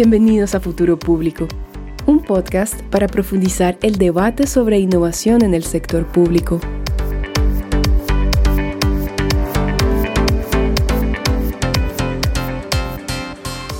Bienvenidos 0.00 0.54
a 0.54 0.60
Futuro 0.60 0.96
Público, 0.96 1.48
un 2.06 2.22
podcast 2.22 2.80
para 2.84 3.08
profundizar 3.08 3.76
el 3.82 3.96
debate 3.96 4.46
sobre 4.46 4.78
innovación 4.78 5.42
en 5.42 5.54
el 5.54 5.64
sector 5.64 6.06
público. 6.06 6.60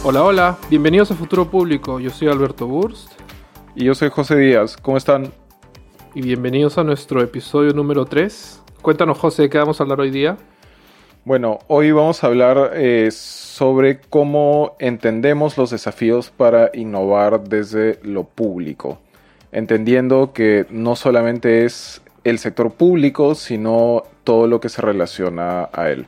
Hola, 0.02 0.24
hola, 0.24 0.58
bienvenidos 0.68 1.12
a 1.12 1.14
Futuro 1.14 1.48
Público. 1.48 2.00
Yo 2.00 2.10
soy 2.10 2.26
Alberto 2.26 2.66
Burst. 2.66 3.12
Y 3.76 3.84
yo 3.84 3.94
soy 3.94 4.10
José 4.10 4.34
Díaz. 4.38 4.76
¿Cómo 4.76 4.96
están? 4.96 5.32
Y 6.16 6.22
bienvenidos 6.22 6.78
a 6.78 6.82
nuestro 6.82 7.22
episodio 7.22 7.72
número 7.74 8.06
3. 8.06 8.64
Cuéntanos, 8.82 9.18
José, 9.18 9.42
¿de 9.42 9.50
qué 9.50 9.58
vamos 9.58 9.80
a 9.80 9.84
hablar 9.84 10.00
hoy 10.00 10.10
día? 10.10 10.36
Bueno, 11.28 11.58
hoy 11.66 11.92
vamos 11.92 12.24
a 12.24 12.28
hablar 12.28 12.70
eh, 12.72 13.10
sobre 13.10 14.00
cómo 14.00 14.76
entendemos 14.78 15.58
los 15.58 15.68
desafíos 15.68 16.30
para 16.30 16.70
innovar 16.72 17.42
desde 17.42 18.00
lo 18.02 18.24
público, 18.24 18.98
entendiendo 19.52 20.32
que 20.32 20.64
no 20.70 20.96
solamente 20.96 21.66
es 21.66 22.00
el 22.24 22.38
sector 22.38 22.72
público, 22.72 23.34
sino 23.34 24.04
todo 24.24 24.46
lo 24.46 24.58
que 24.58 24.70
se 24.70 24.80
relaciona 24.80 25.68
a 25.70 25.90
él. 25.90 26.06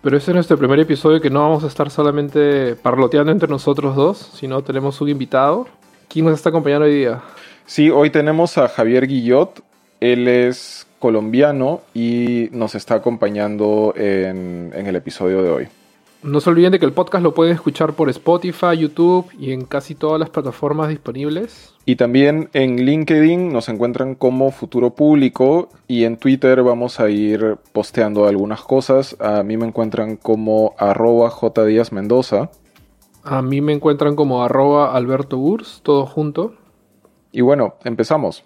Pero 0.00 0.16
este 0.16 0.30
es 0.30 0.34
nuestro 0.34 0.56
primer 0.56 0.80
episodio 0.80 1.20
que 1.20 1.28
no 1.28 1.42
vamos 1.42 1.62
a 1.64 1.66
estar 1.66 1.90
solamente 1.90 2.74
parloteando 2.74 3.32
entre 3.32 3.50
nosotros 3.50 3.96
dos, 3.96 4.30
sino 4.32 4.62
tenemos 4.62 4.98
un 5.02 5.10
invitado. 5.10 5.68
¿Quién 6.08 6.24
nos 6.24 6.36
está 6.36 6.48
acompañando 6.48 6.86
hoy 6.86 6.94
día? 6.94 7.20
Sí, 7.66 7.90
hoy 7.90 8.08
tenemos 8.08 8.56
a 8.56 8.66
Javier 8.66 9.06
Guillot. 9.08 9.62
Él 10.00 10.26
es 10.26 10.85
colombiano 10.98 11.82
y 11.94 12.48
nos 12.52 12.74
está 12.74 12.94
acompañando 12.96 13.92
en, 13.96 14.72
el 14.74 14.96
episodio 14.96 15.42
de 15.42 15.50
hoy. 15.50 15.68
No 16.22 16.40
se 16.40 16.50
olviden 16.50 16.72
de 16.72 16.78
que 16.80 16.86
el 16.86 16.92
podcast 16.92 17.22
lo 17.22 17.34
pueden 17.34 17.54
escuchar 17.54 17.92
por 17.92 18.08
Spotify, 18.10 18.76
YouTube 18.78 19.26
y 19.38 19.52
en 19.52 19.64
casi 19.64 19.94
todas 19.94 20.18
las 20.18 20.30
plataformas 20.30 20.88
disponibles. 20.88 21.74
Y 21.84 21.96
también 21.96 22.48
en 22.52 22.84
LinkedIn 22.84 23.52
nos 23.52 23.68
encuentran 23.68 24.16
como 24.16 24.50
Futuro 24.50 24.90
Público 24.90 25.68
y 25.86 26.04
en 26.04 26.16
Twitter 26.16 26.62
vamos 26.62 26.98
a 26.98 27.10
ir 27.10 27.58
posteando 27.72 28.26
algunas 28.26 28.62
cosas. 28.62 29.16
A 29.20 29.42
mí 29.44 29.56
me 29.56 29.66
encuentran 29.66 30.16
como 30.16 30.74
arroba 30.78 31.32
Mendoza. 31.92 32.50
A 33.22 33.42
mí 33.42 33.60
me 33.60 33.72
encuentran 33.72 34.16
como 34.16 34.42
arroba 34.42 34.96
Alberto 34.96 35.38
Urs, 35.38 35.80
todo 35.84 36.06
junto. 36.06 36.54
Y 37.30 37.42
bueno, 37.42 37.74
empezamos. 37.84 38.44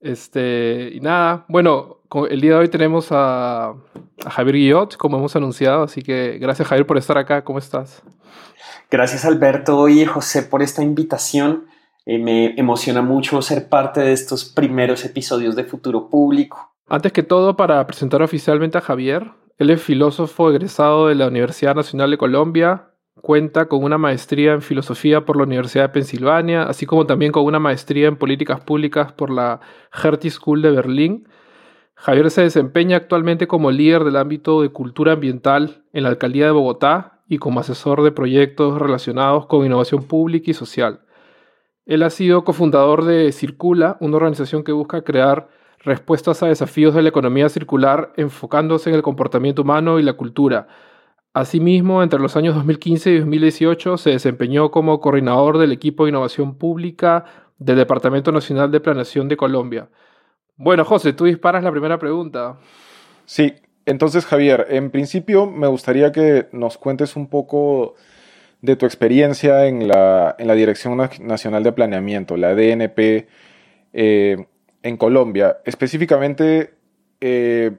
Este, 0.00 0.90
y 0.92 1.00
nada, 1.00 1.44
bueno, 1.48 2.00
el 2.30 2.40
día 2.40 2.52
de 2.52 2.56
hoy 2.58 2.68
tenemos 2.68 3.08
a, 3.10 3.74
Javier 4.28 4.56
Guillot, 4.56 4.96
como 4.96 5.18
hemos 5.18 5.34
anunciado, 5.36 5.84
así 5.84 6.02
que 6.02 6.38
gracias 6.38 6.68
Javier 6.68 6.86
por 6.86 6.98
estar 6.98 7.18
acá, 7.18 7.44
¿cómo 7.44 7.58
estás? 7.58 8.02
Gracias 8.90 9.24
Alberto 9.24 9.88
y 9.88 10.04
José 10.04 10.42
por 10.42 10.62
esta 10.62 10.82
invitación. 10.82 11.66
Eh, 12.04 12.18
me 12.18 12.54
emociona 12.58 13.02
mucho 13.02 13.42
ser 13.42 13.68
parte 13.68 14.00
de 14.00 14.12
estos 14.12 14.44
primeros 14.44 15.04
episodios 15.04 15.56
de 15.56 15.64
Futuro 15.64 16.08
Público. 16.08 16.72
Antes 16.88 17.12
que 17.12 17.24
todo, 17.24 17.56
para 17.56 17.84
presentar 17.86 18.22
oficialmente 18.22 18.78
a 18.78 18.80
Javier, 18.80 19.32
él 19.58 19.70
es 19.70 19.82
filósofo 19.82 20.50
egresado 20.50 21.08
de 21.08 21.16
la 21.16 21.26
Universidad 21.26 21.74
Nacional 21.74 22.10
de 22.10 22.18
Colombia, 22.18 22.90
Cuenta 23.22 23.66
con 23.66 23.82
una 23.82 23.96
maestría 23.96 24.52
en 24.52 24.60
filosofía 24.60 25.24
por 25.24 25.38
la 25.38 25.44
Universidad 25.44 25.84
de 25.84 25.88
Pensilvania, 25.88 26.64
así 26.64 26.84
como 26.84 27.06
también 27.06 27.32
con 27.32 27.44
una 27.44 27.58
maestría 27.58 28.08
en 28.08 28.16
políticas 28.16 28.60
públicas 28.60 29.10
por 29.12 29.30
la 29.30 29.60
Hertie 29.90 30.30
School 30.30 30.60
de 30.60 30.70
Berlín. 30.70 31.26
Javier 31.94 32.30
se 32.30 32.42
desempeña 32.42 32.98
actualmente 32.98 33.46
como 33.46 33.70
líder 33.70 34.04
del 34.04 34.16
ámbito 34.16 34.60
de 34.60 34.68
cultura 34.68 35.12
ambiental 35.12 35.82
en 35.94 36.02
la 36.02 36.10
Alcaldía 36.10 36.44
de 36.44 36.50
Bogotá 36.50 37.22
y 37.26 37.38
como 37.38 37.58
asesor 37.58 38.02
de 38.02 38.12
proyectos 38.12 38.78
relacionados 38.78 39.46
con 39.46 39.64
innovación 39.64 40.04
pública 40.04 40.50
y 40.50 40.54
social. 40.54 41.00
Él 41.86 42.02
ha 42.02 42.10
sido 42.10 42.44
cofundador 42.44 43.04
de 43.06 43.32
Circula, 43.32 43.96
una 44.00 44.16
organización 44.16 44.62
que 44.62 44.72
busca 44.72 45.02
crear 45.02 45.48
respuestas 45.78 46.42
a 46.42 46.48
desafíos 46.48 46.94
de 46.94 47.00
la 47.00 47.08
economía 47.08 47.48
circular 47.48 48.12
enfocándose 48.16 48.90
en 48.90 48.96
el 48.96 49.02
comportamiento 49.02 49.62
humano 49.62 49.98
y 49.98 50.02
la 50.02 50.12
cultura 50.12 50.68
Asimismo, 51.36 52.02
entre 52.02 52.18
los 52.18 52.34
años 52.34 52.54
2015 52.54 53.10
y 53.10 53.18
2018 53.18 53.98
se 53.98 54.08
desempeñó 54.08 54.70
como 54.70 54.98
coordinador 55.02 55.58
del 55.58 55.70
equipo 55.70 56.04
de 56.04 56.08
innovación 56.08 56.56
pública 56.56 57.26
del 57.58 57.76
Departamento 57.76 58.32
Nacional 58.32 58.70
de 58.70 58.80
Planeación 58.80 59.28
de 59.28 59.36
Colombia. 59.36 59.90
Bueno, 60.56 60.86
José, 60.86 61.12
tú 61.12 61.26
disparas 61.26 61.62
la 61.62 61.70
primera 61.70 61.98
pregunta. 61.98 62.56
Sí, 63.26 63.52
entonces 63.84 64.24
Javier, 64.24 64.66
en 64.70 64.90
principio 64.90 65.44
me 65.44 65.66
gustaría 65.66 66.10
que 66.10 66.46
nos 66.52 66.78
cuentes 66.78 67.16
un 67.16 67.26
poco 67.26 67.96
de 68.62 68.76
tu 68.76 68.86
experiencia 68.86 69.66
en 69.66 69.88
la, 69.88 70.36
Dirección 70.38 70.96
Nacional 71.20 71.62
de 71.62 71.72
Planeamiento, 71.72 72.38
la 72.38 72.54
DNP, 72.54 73.28
eh, 73.92 74.46
en 74.82 74.96
Colombia. 74.96 75.58
Específicamente, 75.66 76.72
eh, 77.20 77.72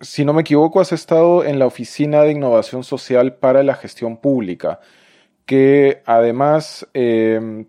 si 0.00 0.24
no 0.24 0.32
me 0.32 0.42
equivoco, 0.42 0.80
has 0.80 0.92
estado 0.92 1.44
en 1.44 1.58
la 1.58 1.66
Oficina 1.66 2.22
de 2.22 2.32
Innovación 2.32 2.84
Social 2.84 3.34
para 3.34 3.62
la 3.62 3.74
Gestión 3.74 4.18
Pública, 4.18 4.80
que 5.46 6.02
además 6.04 6.86
em, 6.92 7.66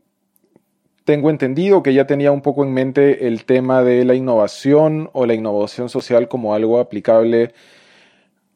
tengo 1.06 1.30
entendido 1.30 1.84
que 1.84 1.94
ya 1.94 2.06
tenía 2.06 2.32
un 2.32 2.42
poco 2.42 2.66
en 2.66 2.74
mente 2.74 3.28
el 3.28 3.46
tema 3.46 3.82
de 3.84 4.04
la 4.04 4.14
innovación 4.16 5.10
o 5.14 5.26
la 5.26 5.36
innovación 5.36 5.88
social 5.88 6.28
como 6.28 6.54
algo 6.54 6.80
aplicable 6.80 7.54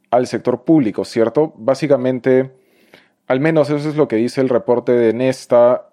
al 0.10 0.28
sector 0.28 0.66
público, 0.66 1.06
¿cierto? 1.06 1.54
Básicamente, 1.56 2.52
al 3.28 3.40
menos 3.40 3.70
eso 3.70 3.88
es 3.88 3.96
lo 3.96 4.10
que 4.10 4.18
dice 4.18 4.42
el 4.42 4.50
reporte 4.50 4.92
de 4.92 5.14
Nesta 5.14 5.88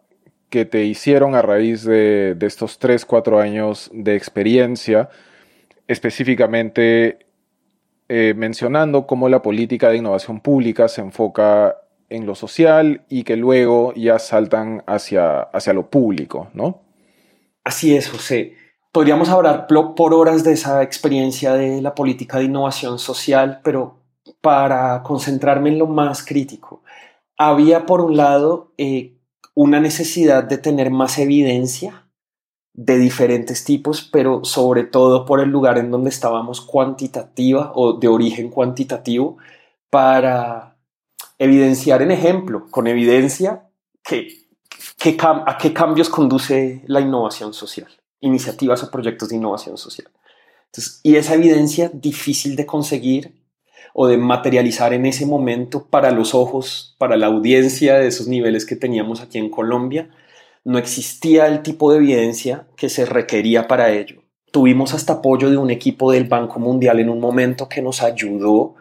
que 0.51 0.65
te 0.65 0.83
hicieron 0.85 1.37
a 1.37 1.43
raíz 1.43 1.85
de, 1.85 2.35
de 2.35 2.47
estos 2.47 2.81
3, 2.81 3.05
4 3.05 3.39
años 3.39 3.91
de 3.93 4.17
experiencia, 4.17 5.11
específicamente 5.87 7.28
eh, 8.09 8.35
mencionando 8.37 9.07
cómo 9.07 9.29
la 9.29 9.43
política 9.43 9.91
de 9.91 9.99
innovación 9.99 10.41
pública 10.41 10.89
se 10.89 11.03
enfoca 11.03 11.77
en 12.09 12.25
lo 12.25 12.35
social 12.35 13.05
y 13.09 13.23
que 13.23 13.37
luego 13.37 13.93
ya 13.95 14.19
saltan 14.19 14.83
hacia, 14.87 15.41
hacia 15.41 15.75
lo 15.75 15.91
público, 15.91 16.49
¿no? 16.55 16.81
Así 17.65 17.95
es, 17.95 18.09
José. 18.09 18.55
Podríamos 18.93 19.29
hablar 19.29 19.67
por 19.67 20.15
horas 20.15 20.43
de 20.43 20.53
esa 20.53 20.83
experiencia 20.83 21.53
de 21.53 21.83
la 21.83 21.95
política 21.95 22.39
de 22.39 22.45
innovación 22.45 22.99
social, 22.99 23.61
pero 23.63 23.99
para 24.41 25.03
concentrarme 25.03 25.69
en 25.69 25.79
lo 25.79 25.87
más 25.87 26.25
crítico, 26.25 26.83
había 27.37 27.85
por 27.85 28.01
un 28.01 28.17
lado 28.17 28.73
eh, 28.79 29.19
una 29.55 29.81
necesidad 29.81 30.45
de 30.45 30.57
tener 30.57 30.91
más 30.91 31.19
evidencia 31.19 32.08
de 32.79 32.97
diferentes 32.97 33.65
tipos, 33.65 34.03
pero 34.03 34.45
sobre 34.45 34.85
todo 34.85 35.27
por 35.27 35.41
el 35.41 35.49
lugar 35.49 35.79
en 35.79 35.91
donde 35.91 36.11
estábamos 36.11 36.61
cuantitativa 36.61 37.73
o 37.75 37.95
de 37.95 38.07
origen 38.07 38.51
cuantitativo 38.51 39.37
para 39.91 40.77
evidenciar 41.39 42.03
en 42.03 42.13
ejemplo, 42.13 42.67
con 42.71 42.87
evidencia, 42.87 43.69
que, 44.05 44.29
a 45.21 45.59
qué 45.59 45.73
cambios 45.73 46.09
conduce 46.09 46.85
la 46.87 47.01
innovación 47.01 47.53
social, 47.53 47.89
iniciativas 48.21 48.85
o 48.85 48.93
proyectos 48.93 49.31
de 49.31 49.37
innovación 49.37 49.77
social. 49.77 50.09
y 51.03 51.17
esa 51.17 51.35
evidencia 51.35 51.91
difícil 51.93 52.55
de 52.55 52.65
conseguir 52.65 53.43
o 53.93 54.07
de 54.07 54.19
materializar 54.19 54.93
en 54.93 55.05
ese 55.05 55.27
momento 55.27 55.89
para 55.89 56.13
los 56.13 56.33
ojos, 56.33 56.95
para 56.99 57.17
la 57.17 57.27
audiencia 57.27 57.97
de 57.97 58.07
esos 58.07 58.29
niveles 58.29 58.65
que 58.65 58.77
teníamos 58.77 59.21
aquí 59.21 59.39
en 59.39 59.51
Colombia, 59.51 60.11
no 60.69 60.77
existía 60.77 61.47
el 61.47 61.63
tipo 61.63 61.91
de 61.91 61.97
evidencia 61.97 62.67
que 62.77 62.91
se 62.91 63.07
requería 63.07 63.67
para 63.67 63.91
ello. 63.91 64.21
Tuvimos 64.53 64.93
hasta 64.93 65.15
apoyo 65.15 65.49
de 65.49 65.57
un 65.57 65.71
equipo 65.71 66.13
del 66.13 66.25
Banco 66.25 66.61
Mundial 66.61 67.01
en 67.01 67.09
un 67.09 67.21
momento 67.21 67.71
que 67.71 67.81
nos 67.81 68.03
ayudó 68.03 68.75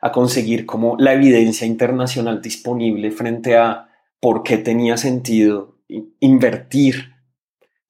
a 0.00 0.12
conseguir 0.12 0.66
como 0.66 0.94
la 1.00 1.14
evidencia 1.14 1.66
internacional 1.66 2.40
disponible 2.40 3.10
frente 3.10 3.56
a 3.56 3.88
por 4.20 4.44
qué 4.44 4.56
tenía 4.56 4.96
sentido 4.96 5.78
invertir 6.20 7.12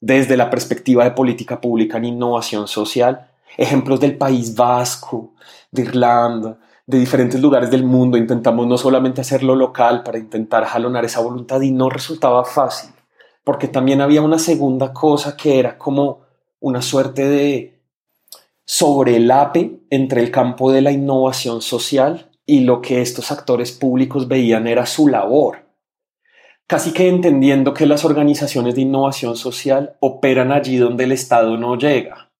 desde 0.01 0.39
la 0.39 0.49
perspectiva 0.49 1.05
de 1.05 1.11
política 1.11 1.61
pública 1.61 1.99
en 1.99 2.07
innovación 2.07 2.67
social. 2.67 3.29
Ejemplos 3.59 4.01
del 4.01 4.17
País 4.17 4.55
Vasco, 4.55 5.35
de 5.71 5.83
Irlanda, 5.83 6.59
de 6.87 6.99
diferentes 6.99 7.39
lugares 7.39 7.71
del 7.71 7.85
mundo. 7.85 8.17
Intentamos 8.17 8.67
no 8.67 8.79
solamente 8.79 9.21
hacerlo 9.21 9.55
local 9.55 10.03
para 10.03 10.17
intentar 10.17 10.65
jalonar 10.65 11.05
esa 11.05 11.21
voluntad 11.21 11.61
y 11.61 11.71
no 11.71 11.91
resultaba 11.91 12.47
fácil 12.47 12.93
porque 13.45 13.69
también 13.69 14.01
había 14.01 14.23
una 14.23 14.39
segunda 14.39 14.93
cosa 14.93 15.37
que 15.37 15.59
era 15.59 15.79
como 15.79 16.21
una 16.61 16.83
suerte 16.83 17.29
de 17.29 17.81
sobrelape 18.65 19.81
entre 19.91 20.23
el 20.23 20.31
campo 20.31 20.71
de 20.71 20.81
la 20.81 20.93
innovación 20.93 21.61
social 21.61 22.31
y 22.47 22.61
lo 22.61 22.81
que 22.81 23.01
estos 23.01 23.33
actores 23.33 23.73
públicos 23.73 24.29
veían 24.29 24.67
era 24.67 24.87
su 24.87 25.09
labor. 25.09 25.67
Casi 26.67 26.93
que 26.93 27.09
entendiendo 27.09 27.75
que 27.75 27.87
las 27.87 28.05
organizaciones 28.05 28.75
de 28.75 28.83
innovación 28.83 29.37
social 29.37 29.97
operan 30.01 30.53
allí 30.53 30.77
donde 30.77 31.05
el 31.05 31.13
Estado 31.13 31.57
no 31.57 31.77
llega 31.77 32.31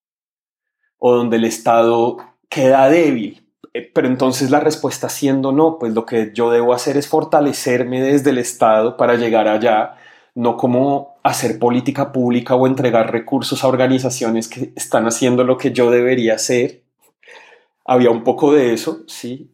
o 0.99 1.15
donde 1.15 1.37
el 1.37 1.45
Estado 1.45 2.19
queda 2.49 2.89
débil 2.89 3.43
eh, 3.75 3.91
pero 3.95 4.07
entonces 4.07 4.51
la 4.51 4.61
respuesta 4.61 5.09
siendo 5.09 5.53
no, 5.53 5.79
pues 5.79 5.95
lo 5.95 6.05
que 6.05 6.31
yo 6.35 6.51
debo 6.51 6.75
hacer 6.75 6.97
es 6.97 7.09
fortalecerme 7.09 8.03
desde 8.03 8.31
el 8.31 8.39
Estado 8.39 8.97
para 8.97 9.15
llegar 9.15 9.49
allá, 9.49 9.97
no 10.35 10.57
como 10.57 11.17
hacer 11.23 11.59
política 11.59 12.13
pública 12.13 12.55
o 12.55 12.67
entregar 12.67 13.13
recursos 13.13 13.63
a 13.63 13.69
organizaciones 13.69 14.49
que 14.49 14.73
están 14.77 15.07
haciendo 15.07 15.45
lo 15.45 15.59
que 15.59 15.73
yo 15.73 15.91
debería 15.91 16.35
hacer. 16.35 16.83
Había 17.85 18.11
un 18.11 18.25
poco 18.25 18.53
de 18.53 18.73
eso, 18.73 19.03
sí. 19.07 19.51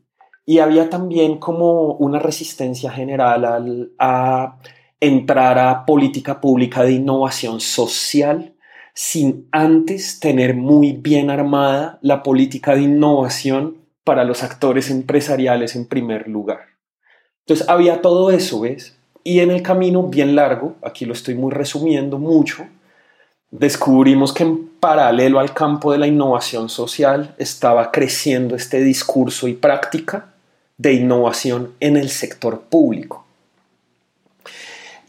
Y 0.46 0.60
había 0.60 0.88
también 0.88 1.38
como 1.38 1.92
una 1.94 2.18
resistencia 2.18 2.90
general 2.90 3.92
a 3.98 4.58
entrar 5.00 5.58
a 5.58 5.84
política 5.84 6.40
pública 6.40 6.82
de 6.82 6.92
innovación 6.92 7.60
social 7.60 8.54
sin 8.94 9.48
antes 9.52 10.18
tener 10.18 10.56
muy 10.56 10.92
bien 10.92 11.30
armada 11.30 12.00
la 12.02 12.24
política 12.24 12.74
de 12.74 12.82
innovación 12.82 13.76
para 14.02 14.24
los 14.24 14.42
actores 14.42 14.90
empresariales 14.90 15.76
en 15.76 15.86
primer 15.86 16.26
lugar. 16.26 16.60
Entonces 17.46 17.68
había 17.68 18.02
todo 18.02 18.32
eso, 18.32 18.60
¿ves? 18.60 18.97
Y 19.24 19.40
en 19.40 19.50
el 19.50 19.62
camino 19.62 20.04
bien 20.04 20.34
largo, 20.34 20.76
aquí 20.82 21.04
lo 21.04 21.12
estoy 21.12 21.34
muy 21.34 21.52
resumiendo 21.52 22.18
mucho, 22.18 22.66
descubrimos 23.50 24.32
que 24.32 24.44
en 24.44 24.68
paralelo 24.80 25.40
al 25.40 25.52
campo 25.52 25.92
de 25.92 25.98
la 25.98 26.06
innovación 26.06 26.68
social 26.68 27.34
estaba 27.38 27.90
creciendo 27.90 28.54
este 28.54 28.82
discurso 28.82 29.48
y 29.48 29.54
práctica 29.54 30.26
de 30.76 30.92
innovación 30.92 31.72
en 31.80 31.96
el 31.96 32.08
sector 32.08 32.60
público. 32.60 33.24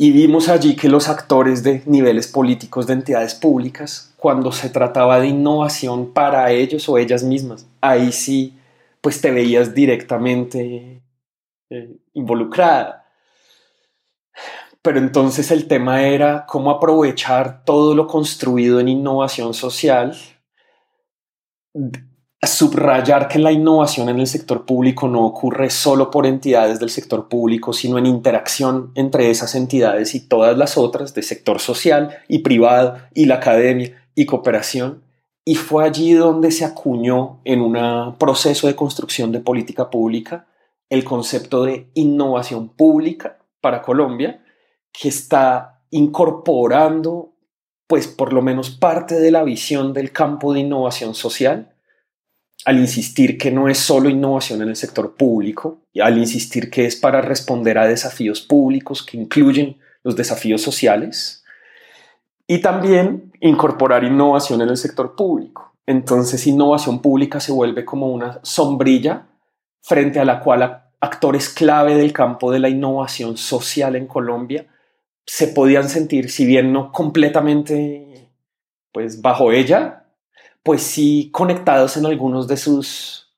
Y 0.01 0.11
vimos 0.11 0.47
allí 0.47 0.77
que 0.77 0.88
los 0.88 1.09
actores 1.09 1.61
de 1.61 1.83
niveles 1.85 2.27
políticos 2.27 2.88
de 2.88 2.94
entidades 2.94 3.35
públicas, 3.35 4.13
cuando 4.15 4.53
se 4.53 4.69
trataba 4.69 5.19
de 5.19 5.27
innovación 5.27 6.13
para 6.13 6.51
ellos 6.51 6.88
o 6.88 6.97
ellas 6.97 7.21
mismas, 7.21 7.65
ahí 7.81 8.13
sí, 8.13 8.53
pues 9.01 9.19
te 9.19 9.29
veías 9.29 9.75
directamente 9.75 11.01
eh, 11.69 11.97
involucrada. 12.13 12.98
Pero 14.81 14.99
entonces 14.99 15.51
el 15.51 15.67
tema 15.67 16.03
era 16.03 16.45
cómo 16.47 16.71
aprovechar 16.71 17.63
todo 17.65 17.93
lo 17.95 18.07
construido 18.07 18.79
en 18.79 18.87
innovación 18.87 19.53
social, 19.53 20.15
subrayar 22.41 23.27
que 23.27 23.39
la 23.39 23.51
innovación 23.51 24.07
en 24.07 24.19
el 24.19 24.27
sector 24.27 24.65
público 24.65 25.09
no 25.09 25.25
ocurre 25.25 25.69
solo 25.69 26.09
por 26.09 26.25
entidades 26.25 26.79
del 26.79 26.89
sector 26.89 27.27
público, 27.27 27.73
sino 27.73 27.97
en 27.97 28.05
interacción 28.05 28.91
entre 28.95 29.29
esas 29.29 29.55
entidades 29.55 30.15
y 30.15 30.25
todas 30.27 30.57
las 30.57 30.77
otras 30.77 31.13
del 31.13 31.25
sector 31.25 31.59
social 31.59 32.17
y 32.29 32.39
privado 32.39 32.97
y 33.13 33.25
la 33.25 33.35
academia 33.35 34.07
y 34.15 34.25
cooperación. 34.25 35.03
Y 35.43 35.55
fue 35.55 35.83
allí 35.83 36.13
donde 36.13 36.51
se 36.51 36.63
acuñó 36.63 37.41
en 37.43 37.61
un 37.61 38.17
proceso 38.17 38.67
de 38.67 38.75
construcción 38.75 39.31
de 39.33 39.41
política 39.41 39.89
pública 39.89 40.47
el 40.89 41.03
concepto 41.03 41.63
de 41.63 41.89
innovación 41.93 42.69
pública 42.69 43.37
para 43.61 43.81
Colombia, 43.81 44.43
que 44.91 45.09
está 45.09 45.81
incorporando, 45.91 47.33
pues 47.88 48.07
por 48.07 48.33
lo 48.33 48.41
menos 48.41 48.69
parte 48.69 49.19
de 49.19 49.31
la 49.31 49.44
visión 49.44 49.94
del 49.94 50.12
campo 50.12 50.53
de 50.53 50.59
innovación 50.59 51.15
social, 51.15 51.74
al 52.65 52.77
insistir 52.77 53.38
que 53.38 53.51
no 53.51 53.69
es 53.69 53.77
solo 53.77 54.09
innovación 54.09 54.62
en 54.62 54.69
el 54.69 54.75
sector 54.75 55.15
público, 55.15 55.80
y 55.94 56.01
al 56.01 56.18
insistir 56.18 56.69
que 56.69 56.86
es 56.86 56.95
para 56.95 57.21
responder 57.21 57.77
a 57.77 57.88
desafíos 57.88 58.41
públicos 58.41 59.03
que 59.03 59.18
incluyen 59.18 59.80
los 60.03 60.15
desafíos 60.15 60.62
sociales, 60.62 61.44
y 62.47 62.59
también 62.59 63.31
incorporar 63.39 64.03
innovación 64.03 64.62
en 64.62 64.69
el 64.69 64.77
sector 64.77 65.15
público. 65.15 65.74
Entonces, 65.85 66.45
innovación 66.47 67.01
pública 67.01 67.39
se 67.39 67.51
vuelve 67.51 67.85
como 67.85 68.07
una 68.12 68.39
sombrilla 68.44 69.27
frente 69.81 70.19
a 70.19 70.25
la 70.25 70.39
cual 70.39 70.83
actores 71.00 71.50
clave 71.50 71.95
del 71.95 72.12
campo 72.12 72.51
de 72.51 72.59
la 72.59 72.69
innovación 72.69 73.38
social 73.38 73.95
en 73.95 74.06
Colombia 74.06 74.68
se 75.25 75.48
podían 75.48 75.89
sentir, 75.89 76.30
si 76.30 76.45
bien 76.45 76.74
no 76.74 76.92
completamente 76.92 78.10
pues 78.92 79.21
bajo 79.21 79.51
ella, 79.51 80.06
pues 80.63 80.81
sí 80.81 81.30
conectados 81.31 81.98
en 81.98 82.06
algunos 82.06 82.48
de 82.48 82.57
sus 82.57 83.31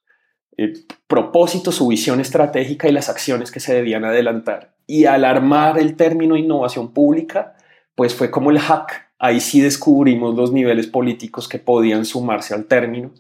eh, 0.57 0.74
propósitos, 1.07 1.75
su 1.75 1.88
visión 1.88 2.19
estratégica 2.19 2.88
y 2.88 2.92
las 2.92 3.10
acciones 3.10 3.51
que 3.51 3.60
se 3.60 3.74
debían 3.74 4.06
adelantar. 4.06 4.74
Y 4.88 5.06
al 5.06 5.25
armar 5.25 5.78
el 5.78 5.95
término 5.95 6.36
innovación 6.36 6.94
pública, 6.94 7.56
pues 7.95 8.16
fue 8.16 8.31
como 8.31 8.51
el 8.51 8.60
hack. 8.60 9.12
Ahí 9.19 9.39
sí 9.39 9.62
descubrimos 9.62 10.36
los 10.36 10.51
niveles 10.51 10.88
políticos 10.88 11.48
que 11.48 11.60
podían 11.60 12.06
sumarse 12.06 12.54
al 12.54 12.66
término. 12.66 13.12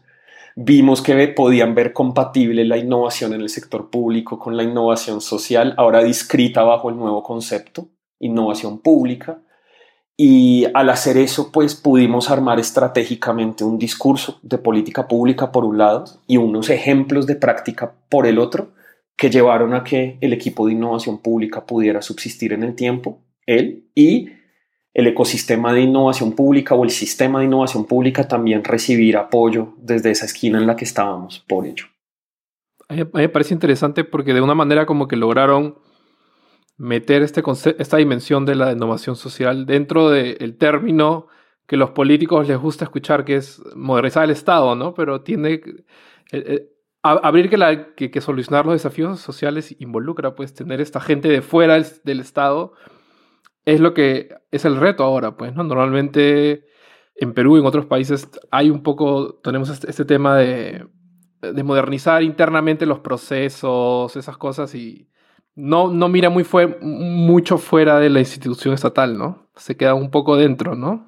Vimos 0.55 1.01
que 1.01 1.27
podían 1.29 1.75
ver 1.75 1.93
compatible 1.93 2.65
la 2.65 2.77
innovación 2.77 3.33
en 3.33 3.41
el 3.41 3.49
sector 3.49 3.89
público 3.89 4.39
con 4.39 4.57
la 4.57 4.63
innovación 4.63 5.21
social, 5.21 5.73
ahora 5.77 6.03
discrita 6.03 6.63
bajo 6.63 6.89
el 6.89 6.97
nuevo 6.97 7.23
concepto 7.23 7.87
innovación 8.21 8.79
pública. 8.79 9.39
Y 10.15 10.65
al 10.73 10.89
hacer 10.89 11.17
eso, 11.17 11.51
pues 11.51 11.75
pudimos 11.75 12.29
armar 12.29 12.59
estratégicamente 12.59 13.63
un 13.63 13.77
discurso 13.77 14.39
de 14.43 14.57
política 14.57 15.07
pública 15.07 15.51
por 15.51 15.65
un 15.65 15.77
lado 15.77 16.05
y 16.27 16.37
unos 16.37 16.69
ejemplos 16.69 17.27
de 17.27 17.35
práctica 17.35 17.93
por 18.07 18.25
el 18.27 18.39
otro 18.39 18.69
que 19.17 19.29
llevaron 19.29 19.73
a 19.73 19.83
que 19.83 20.17
el 20.21 20.33
equipo 20.33 20.65
de 20.65 20.73
innovación 20.73 21.19
pública 21.19 21.65
pudiera 21.65 22.01
subsistir 22.01 22.53
en 22.53 22.63
el 22.63 22.75
tiempo, 22.75 23.19
él 23.45 23.85
y 23.93 24.29
el 24.93 25.07
ecosistema 25.07 25.73
de 25.73 25.81
innovación 25.81 26.33
pública 26.33 26.75
o 26.75 26.83
el 26.83 26.89
sistema 26.89 27.39
de 27.39 27.45
innovación 27.45 27.85
pública 27.85 28.27
también 28.27 28.63
recibir 28.63 29.17
apoyo 29.17 29.73
desde 29.77 30.11
esa 30.11 30.25
esquina 30.25 30.57
en 30.57 30.67
la 30.67 30.75
que 30.75 30.85
estábamos 30.85 31.39
por 31.47 31.65
ello. 31.65 31.85
A 32.89 32.95
mí 32.95 33.03
me 33.13 33.29
parece 33.29 33.53
interesante 33.53 34.03
porque 34.03 34.33
de 34.33 34.41
una 34.41 34.55
manera 34.55 34.85
como 34.85 35.07
que 35.07 35.15
lograron 35.15 35.75
meter 36.81 37.21
este 37.21 37.43
esta 37.77 37.97
dimensión 37.97 38.43
de 38.43 38.55
la 38.55 38.71
innovación 38.71 39.15
social 39.15 39.67
dentro 39.67 40.09
del 40.09 40.57
término 40.57 41.27
que 41.67 41.77
los 41.77 41.91
políticos 41.91 42.47
les 42.47 42.57
gusta 42.57 42.85
escuchar, 42.85 43.23
que 43.23 43.35
es 43.35 43.61
modernizar 43.75 44.23
el 44.23 44.31
Estado, 44.31 44.75
¿no? 44.75 44.93
Pero 44.95 45.21
tiene... 45.21 45.53
Eh, 45.53 45.61
eh, 46.31 46.67
abrir 47.03 47.49
que, 47.49 47.57
la, 47.57 47.93
que, 47.95 48.21
solucionar 48.21 48.65
los 48.65 48.73
desafíos 48.73 49.19
sociales 49.19 49.75
involucra, 49.79 50.35
pues, 50.35 50.53
tener 50.53 50.81
esta 50.81 50.99
gente 50.99 51.29
de 51.29 51.41
fuera 51.41 51.79
del, 52.03 52.19
Estado 52.19 52.73
es 53.65 53.79
lo 53.79 53.93
que 53.93 54.29
es 54.51 54.65
el 54.65 54.77
reto 54.77 55.03
ahora, 55.03 55.37
pues, 55.37 55.55
¿no? 55.55 55.63
Normalmente 55.63 56.65
en 57.15 57.33
Perú 57.33 57.57
y 57.57 57.59
en 57.59 57.65
otros 57.67 57.85
países 57.85 58.27
hay 58.49 58.71
un 58.71 58.81
poco, 58.81 59.39
tenemos 59.43 59.69
este, 59.69 59.89
este 59.89 60.05
tema 60.05 60.37
de, 60.37 60.87
de 61.41 61.63
modernizar 61.63 62.23
internamente 62.23 62.85
los 62.85 62.99
procesos, 62.99 64.15
esas 64.15 64.37
cosas 64.37 64.73
y 64.75 65.10
no, 65.55 65.89
no 65.89 66.09
mira 66.09 66.29
muy 66.29 66.43
fue, 66.43 66.77
mucho 66.81 67.57
fuera 67.57 67.99
de 67.99 68.09
la 68.09 68.19
institución 68.19 68.73
estatal, 68.73 69.17
¿no? 69.17 69.47
Se 69.55 69.75
queda 69.75 69.93
un 69.93 70.09
poco 70.09 70.37
dentro, 70.37 70.75
¿no? 70.75 71.07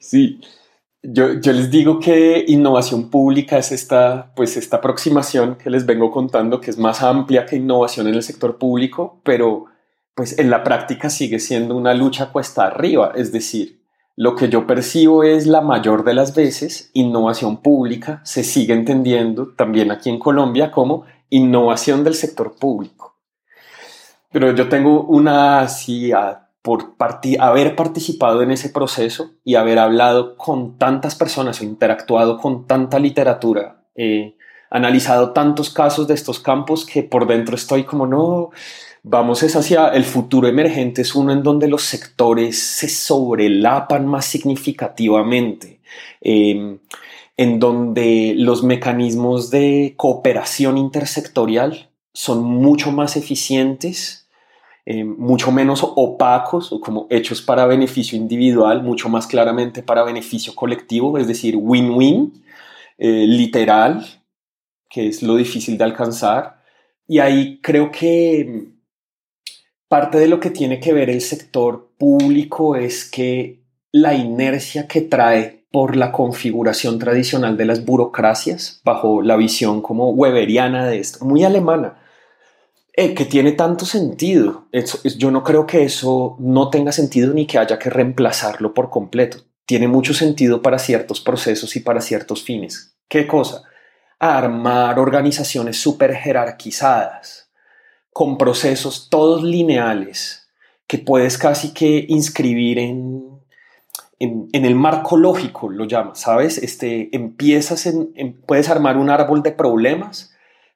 Sí. 0.00 0.40
Yo, 1.02 1.28
les 1.28 1.70
digo 1.70 2.00
que 2.00 2.44
innovación 2.48 3.08
pública 3.08 3.58
es 3.58 3.72
esta, 3.72 4.32
pues 4.34 4.56
esta 4.56 4.78
aproximación 4.78 5.56
que 5.56 5.70
les 5.70 5.86
vengo 5.86 6.10
contando, 6.10 6.60
que 6.60 6.70
es 6.70 6.78
más 6.78 7.02
amplia 7.02 7.46
que 7.46 7.56
innovación 7.56 8.08
en 8.08 8.14
el 8.14 8.22
sector 8.22 8.58
público, 8.58 9.20
pero 9.22 9.66
pues 10.14 10.38
en 10.38 10.50
la 10.50 10.64
práctica 10.64 11.10
sigue 11.10 11.38
siendo 11.38 11.76
una 11.76 11.94
lucha 11.94 12.32
cuesta 12.32 12.66
arriba. 12.66 13.12
Es 13.14 13.30
decir, 13.32 13.82
lo 14.16 14.34
que 14.34 14.48
yo 14.48 14.66
percibo 14.66 15.22
es 15.22 15.46
la 15.46 15.60
mayor 15.60 16.02
de 16.02 16.14
las 16.14 16.34
veces 16.34 16.90
innovación 16.94 17.62
pública 17.62 18.20
se 18.24 18.42
sigue 18.42 18.74
entendiendo 18.74 19.54
también 19.54 19.92
aquí 19.92 20.10
en 20.10 20.18
Colombia 20.18 20.72
como 20.72 21.04
innovación 21.30 22.04
del 22.04 22.14
sector 22.14 22.56
público. 22.56 23.16
Pero 24.30 24.54
yo 24.54 24.68
tengo 24.68 25.02
una, 25.04 25.60
así, 25.60 26.12
por 26.62 26.96
haber 27.40 27.76
participado 27.76 28.42
en 28.42 28.50
ese 28.50 28.68
proceso 28.68 29.32
y 29.42 29.54
haber 29.54 29.78
hablado 29.78 30.36
con 30.36 30.76
tantas 30.76 31.14
personas 31.14 31.60
o 31.60 31.64
interactuado 31.64 32.38
con 32.38 32.66
tanta 32.66 32.98
literatura, 32.98 33.84
eh, 33.94 34.36
analizado 34.70 35.32
tantos 35.32 35.70
casos 35.70 36.06
de 36.08 36.14
estos 36.14 36.40
campos 36.40 36.84
que 36.84 37.02
por 37.02 37.26
dentro 37.26 37.54
estoy 37.54 37.84
como, 37.84 38.06
no, 38.06 38.50
vamos 39.02 39.42
es 39.42 39.56
hacia 39.56 39.88
el 39.88 40.04
futuro 40.04 40.46
emergente, 40.46 41.02
es 41.02 41.14
uno 41.14 41.32
en 41.32 41.42
donde 41.42 41.68
los 41.68 41.84
sectores 41.84 42.60
se 42.60 42.88
sobrelapan 42.88 44.06
más 44.06 44.26
significativamente. 44.26 45.80
Eh, 46.20 46.78
en 47.38 47.60
donde 47.60 48.34
los 48.36 48.64
mecanismos 48.64 49.50
de 49.50 49.94
cooperación 49.96 50.76
intersectorial 50.76 51.88
son 52.12 52.42
mucho 52.42 52.90
más 52.90 53.16
eficientes, 53.16 54.28
eh, 54.84 55.04
mucho 55.04 55.52
menos 55.52 55.82
opacos 55.84 56.72
o 56.72 56.80
como 56.80 57.06
hechos 57.10 57.40
para 57.40 57.66
beneficio 57.66 58.18
individual, 58.18 58.82
mucho 58.82 59.08
más 59.08 59.28
claramente 59.28 59.84
para 59.84 60.02
beneficio 60.02 60.54
colectivo, 60.56 61.16
es 61.16 61.28
decir, 61.28 61.56
win-win, 61.56 62.42
eh, 62.98 63.24
literal, 63.28 64.04
que 64.90 65.06
es 65.06 65.22
lo 65.22 65.36
difícil 65.36 65.78
de 65.78 65.84
alcanzar. 65.84 66.64
Y 67.06 67.20
ahí 67.20 67.60
creo 67.62 67.92
que 67.92 68.72
parte 69.86 70.18
de 70.18 70.26
lo 70.26 70.40
que 70.40 70.50
tiene 70.50 70.80
que 70.80 70.92
ver 70.92 71.08
el 71.08 71.20
sector 71.20 71.92
público 71.96 72.74
es 72.74 73.08
que 73.08 73.62
la 73.92 74.14
inercia 74.14 74.88
que 74.88 75.02
trae 75.02 75.57
por 75.70 75.96
la 75.96 76.12
configuración 76.12 76.98
tradicional 76.98 77.56
de 77.56 77.66
las 77.66 77.84
burocracias 77.84 78.80
bajo 78.84 79.22
la 79.22 79.36
visión 79.36 79.82
como 79.82 80.10
weberiana 80.10 80.86
de 80.86 80.98
esto, 80.98 81.24
muy 81.24 81.44
alemana, 81.44 81.98
eh, 82.94 83.14
que 83.14 83.26
tiene 83.26 83.52
tanto 83.52 83.84
sentido. 83.84 84.66
yo 85.16 85.30
no 85.30 85.44
creo 85.44 85.66
que 85.66 85.84
eso 85.84 86.36
no 86.40 86.70
tenga 86.70 86.92
sentido 86.92 87.34
ni 87.34 87.46
que 87.46 87.58
haya 87.58 87.78
que 87.78 87.90
reemplazarlo 87.90 88.74
por 88.74 88.90
completo. 88.90 89.38
Tiene 89.66 89.86
mucho 89.86 90.14
sentido 90.14 90.62
para 90.62 90.78
ciertos 90.78 91.20
procesos 91.20 91.76
y 91.76 91.80
para 91.80 92.00
ciertos 92.00 92.42
fines. 92.42 92.96
¿Qué 93.06 93.26
cosa? 93.26 93.62
Armar 94.18 94.98
organizaciones 94.98 95.76
súper 95.76 96.14
jerarquizadas, 96.14 97.50
con 98.10 98.38
procesos 98.38 99.08
todos 99.10 99.44
lineales, 99.44 100.48
que 100.86 100.98
puedes 100.98 101.36
casi 101.36 101.74
que 101.74 102.06
inscribir 102.08 102.78
en 102.78 103.27
en, 104.18 104.48
el 104.52 104.74
marco 104.74 105.16
lógico, 105.16 105.68
lo 105.68 105.84
llamas, 105.84 106.20
¿sabes? 106.20 106.58
Este, 106.58 107.14
empiezas 107.14 107.86
en, 107.86 108.12
puedes 108.46 108.68
armar 108.68 108.96
un 108.96 109.10
árbol 109.10 109.42
de 109.42 109.52
problemas, 109.52 110.32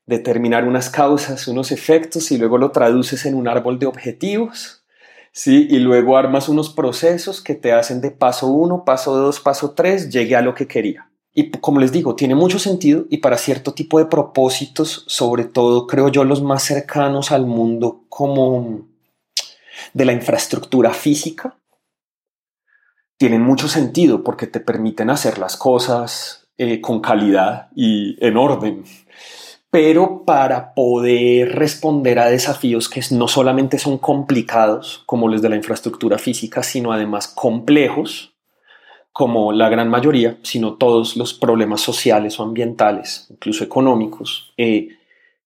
determinar 0.07 0.67
unas 0.67 0.91
causas, 0.91 1.49
unos 1.49 1.73
efectos 1.73 2.31
y 2.31 2.39
luego 2.39 2.59
lo 2.59 2.71
traduces 2.71 3.27
en 3.27 3.35
un 3.35 3.49
árbol 3.49 3.79
de 3.79 3.87
objetivos, 3.87 4.85
¿sí? 5.33 5.67
Y 5.71 5.79
luego 5.79 6.17
armas 6.17 6.49
unos 6.49 6.71
procesos 6.71 7.41
que 7.41 7.55
te 7.55 7.73
hacen 7.73 8.01
de 8.01 8.11
paso 8.11 8.47
uno, 8.47 8.85
paso 8.85 9.17
dos, 9.17 9.41
paso 9.41 9.73
tres, 9.73 10.11
llegue 10.11 10.37
a 10.37 10.43
lo 10.43 10.55
que 10.55 10.69
quería. 10.69 11.09
Y 11.35 11.51
como 11.51 11.81
les 11.81 11.93
digo, 11.93 12.15
tiene 12.15 12.35
mucho 12.35 12.59
sentido 12.59 13.07
y 13.09 13.19
para 13.19 13.39
cierto 13.39 13.73
tipo 13.73 13.99
de 13.99 14.05
propósitos, 14.05 15.05
sobre 15.09 15.45
todo 15.45 15.87
creo 15.87 16.09
yo 16.09 16.25
los 16.25 16.43
más 16.43 16.63
cercanos 16.63 17.33
al 17.33 17.47
mundo 17.47 18.05
como 18.09 18.87
de 19.95 20.05
la 20.05 20.13
infraestructura 20.13 20.93
física, 20.93 21.57
tienen 23.23 23.43
mucho 23.43 23.69
sentido 23.69 24.25
porque 24.25 24.49
te 24.49 24.59
permiten 24.59 25.09
hacer 25.09 25.39
las 25.39 25.57
cosas 25.57 26.49
eh, 26.59 26.81
con 26.81 27.01
calidad 27.01 27.69
y 27.73 28.17
en 28.19 28.37
orden. 28.37 28.83
Pero 29.71 30.25
para 30.25 30.75
poder 30.75 31.55
responder 31.55 32.19
a 32.19 32.27
desafíos 32.27 32.89
que 32.89 33.01
no 33.13 33.29
solamente 33.29 33.79
son 33.79 33.99
complicados, 33.99 35.05
como 35.07 35.29
los 35.29 35.41
de 35.41 35.51
la 35.51 35.55
infraestructura 35.55 36.19
física, 36.19 36.65
sino 36.65 36.91
además 36.91 37.29
complejos, 37.29 38.35
como 39.13 39.53
la 39.53 39.69
gran 39.69 39.89
mayoría, 39.89 40.39
sino 40.43 40.75
todos 40.75 41.17
los 41.17 41.33
problemas 41.33 41.81
sociales 41.81 42.41
o 42.41 42.43
ambientales, 42.43 43.29
incluso 43.31 43.63
económicos, 43.63 44.53
eh, 44.57 44.89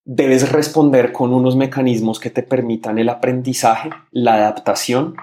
debes 0.07 0.51
responder 0.51 1.13
con 1.13 1.35
unos 1.35 1.57
mecanismos 1.57 2.21
que 2.21 2.31
te 2.31 2.43
permitan 2.43 2.99
el 2.99 3.11
aprendizaje, 3.11 3.91
la 4.13 4.37
adaptación 4.37 5.17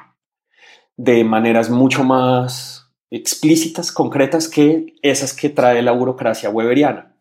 de 0.98 1.24
maneras 1.24 1.70
mucho 1.70 2.04
más 2.04 2.92
explícitas, 3.10 3.92
concretas 3.92 4.48
que 4.48 4.96
esas 5.02 5.34
que 5.34 5.50
trae 5.50 5.82
la 5.82 5.92
burocracia 5.92 6.50
weberiana. 6.50 7.16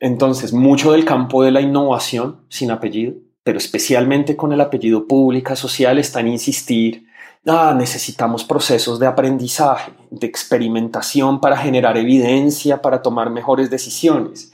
Entonces, 0.00 0.52
mucho 0.52 0.92
del 0.92 1.04
campo 1.04 1.44
de 1.44 1.52
la 1.52 1.60
innovación 1.60 2.44
sin 2.48 2.72
apellido, 2.72 3.14
pero 3.44 3.58
especialmente 3.58 4.36
con 4.36 4.52
el 4.52 4.60
apellido 4.60 5.06
pública 5.06 5.54
social, 5.54 5.98
está 5.98 6.20
en 6.20 6.28
insistir, 6.28 7.06
ah, 7.46 7.74
necesitamos 7.76 8.42
procesos 8.42 8.98
de 8.98 9.06
aprendizaje, 9.06 9.92
de 10.10 10.26
experimentación 10.26 11.40
para 11.40 11.56
generar 11.56 11.96
evidencia, 11.96 12.82
para 12.82 13.02
tomar 13.02 13.30
mejores 13.30 13.70
decisiones, 13.70 14.50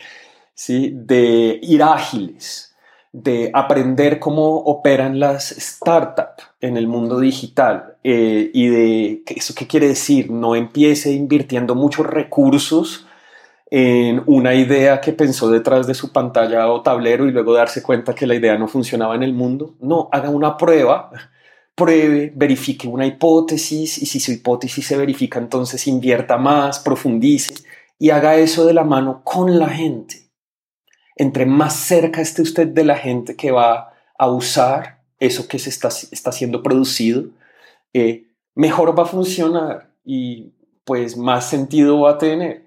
¿sí? 0.55 0.93
de 0.95 1.59
ir 1.63 1.83
ágiles, 1.83 2.75
de 3.13 3.51
aprender 3.55 4.19
cómo 4.19 4.57
operan 4.57 5.19
las 5.19 5.49
startups 5.49 6.48
en 6.61 6.77
el 6.77 6.87
mundo 6.87 7.21
digital 7.21 7.97
eh, 8.03 8.51
y 8.53 8.67
de 8.69 9.23
eso 9.27 9.55
qué 9.55 9.67
quiere 9.67 9.89
decir, 9.89 10.31
no 10.31 10.57
empiece 10.57 11.13
invirtiendo 11.13 11.75
muchos 11.75 12.07
recursos 12.07 13.07
en 13.71 14.23
una 14.27 14.55
idea 14.55 15.01
que 15.01 15.13
pensó 15.13 15.51
detrás 15.51 15.87
de 15.87 15.95
su 15.95 16.11
pantalla 16.13 16.69
o 16.69 16.83
tablero 16.83 17.29
y 17.29 17.33
luego 17.33 17.53
darse 17.53 17.83
cuenta 17.83 18.15
que 18.15 18.27
la 18.27 18.35
idea 18.35 18.57
no 18.57 18.67
funcionaba 18.67 19.15
en 19.15 19.23
el 19.23 19.35
mundo. 19.35 19.77
No, 19.81 20.09
haga 20.11 20.31
una 20.31 20.57
prueba, 20.57 21.11
pruebe, 21.75 22.33
verifique 22.35 22.89
una 22.89 23.07
hipótesis 23.07 23.99
y 23.99 24.07
si 24.07 24.21
su 24.21 24.33
hipótesis 24.33 24.87
se 24.87 24.97
verifica, 24.97 25.39
entonces 25.39 25.87
invierta 25.87 26.39
más, 26.39 26.79
profundice 26.81 27.55
y 27.99 28.11
haga 28.11 28.37
eso 28.37 28.65
de 28.65 28.73
la 28.73 28.85
mano 28.85 29.21
con 29.23 29.59
la 29.59 29.69
gente 29.69 30.29
entre 31.19 31.45
más 31.45 31.75
cerca 31.75 32.23
esté 32.23 32.43
usted 32.43 32.69
de 32.69 32.85
la 32.85 32.97
gente 32.97 33.37
que 33.37 33.51
va 33.51 33.93
a 34.17 34.31
usar 34.31 34.98
eso 35.19 35.49
que 35.49 35.59
se 35.59 35.71
está, 35.71 35.89
está 35.89 36.33
siendo 36.33 36.63
producido, 36.63 37.25
eh, 37.93 38.27
mejor 38.55 38.99
va 38.99 39.05
a 39.05 39.07
funcionar 39.07 39.91
y 40.05 40.53
pues 40.85 41.17
más 41.17 41.49
sentido 41.49 42.01
va 42.01 42.13
a 42.13 42.19
tener. 42.19 42.67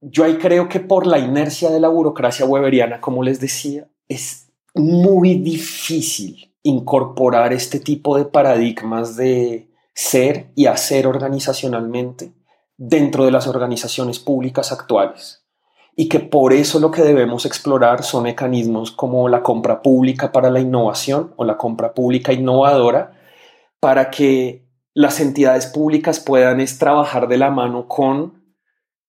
Yo 0.00 0.24
ahí 0.24 0.38
creo 0.38 0.68
que 0.68 0.80
por 0.80 1.06
la 1.06 1.18
inercia 1.18 1.70
de 1.70 1.80
la 1.80 1.88
burocracia 1.88 2.46
weberiana, 2.46 3.00
como 3.00 3.22
les 3.22 3.40
decía, 3.40 3.88
es 4.08 4.48
muy 4.74 5.34
difícil 5.34 6.54
incorporar 6.62 7.52
este 7.52 7.80
tipo 7.80 8.16
de 8.16 8.24
paradigmas 8.24 9.16
de 9.16 9.68
ser 9.94 10.50
y 10.54 10.66
hacer 10.66 11.06
organizacionalmente 11.06 12.32
dentro 12.76 13.24
de 13.24 13.30
las 13.30 13.46
organizaciones 13.46 14.18
públicas 14.18 14.72
actuales 14.72 15.39
y 16.00 16.08
que 16.08 16.18
por 16.18 16.54
eso 16.54 16.80
lo 16.80 16.90
que 16.90 17.02
debemos 17.02 17.44
explorar 17.44 18.04
son 18.04 18.22
mecanismos 18.22 18.90
como 18.90 19.28
la 19.28 19.42
compra 19.42 19.82
pública 19.82 20.32
para 20.32 20.48
la 20.48 20.58
innovación 20.58 21.34
o 21.36 21.44
la 21.44 21.58
compra 21.58 21.92
pública 21.92 22.32
innovadora 22.32 23.20
para 23.80 24.08
que 24.08 24.64
las 24.94 25.20
entidades 25.20 25.66
públicas 25.66 26.18
puedan 26.18 26.64
trabajar 26.78 27.28
de 27.28 27.36
la 27.36 27.50
mano 27.50 27.86
con 27.86 28.42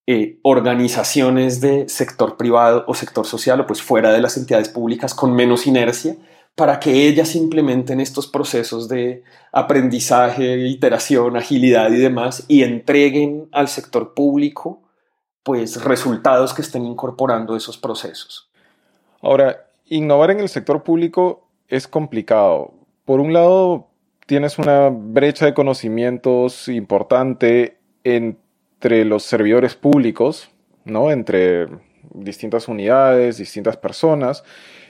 eh, 0.06 0.42
organizaciones 0.44 1.62
de 1.62 1.88
sector 1.88 2.36
privado 2.36 2.84
o 2.88 2.94
sector 2.94 3.26
social 3.26 3.62
o 3.62 3.68
pues 3.68 3.82
fuera 3.82 4.12
de 4.12 4.20
las 4.20 4.36
entidades 4.36 4.68
públicas 4.68 5.14
con 5.14 5.34
menos 5.34 5.68
inercia 5.68 6.18
para 6.56 6.82
que 6.82 7.08
ellas 7.08 7.38
implementen 7.38 8.02
estos 8.02 8.28
procesos 8.28 8.90
de 8.90 9.24
aprendizaje, 9.54 10.58
iteración, 10.68 11.38
agilidad 11.38 11.90
y 11.90 12.00
demás 12.00 12.44
y 12.50 12.64
entreguen 12.64 13.48
al 13.54 13.70
sector 13.70 14.14
público 14.14 14.91
pues 15.44 15.84
resultados 15.84 16.54
que 16.54 16.62
estén 16.62 16.86
incorporando 16.86 17.56
esos 17.56 17.78
procesos. 17.78 18.50
Ahora, 19.22 19.68
innovar 19.86 20.32
en 20.32 20.40
el 20.40 20.50
sector 20.50 20.84
público 20.84 21.48
es 21.68 21.88
complicado. 21.88 22.74
Por 23.06 23.20
un 23.20 23.34
lado, 23.34 23.88
tienes 24.26 24.58
una 24.60 24.90
brecha 24.90 25.46
de 25.46 25.54
conocimientos 25.54 26.68
importante 26.68 27.78
entre 28.04 29.06
los 29.06 29.24
servidores 29.24 29.76
públicos, 29.76 30.50
¿no? 30.86 31.12
Entre 31.12 31.68
distintas 32.14 32.68
unidades, 32.68 33.38
distintas 33.38 33.78
personas. 33.78 34.44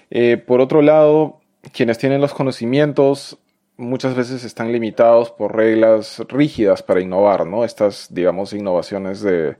Eh, 0.09 0.37
por 0.37 0.61
otro 0.61 0.81
lado, 0.81 1.39
quienes 1.71 1.97
tienen 1.97 2.21
los 2.21 2.33
conocimientos 2.33 3.37
muchas 3.77 4.15
veces 4.15 4.43
están 4.43 4.71
limitados 4.71 5.31
por 5.31 5.55
reglas 5.55 6.21
rígidas 6.27 6.83
para 6.83 7.01
innovar, 7.01 7.47
¿no? 7.47 7.63
Estas, 7.63 8.13
digamos, 8.13 8.53
innovaciones 8.53 9.21
de, 9.21 9.55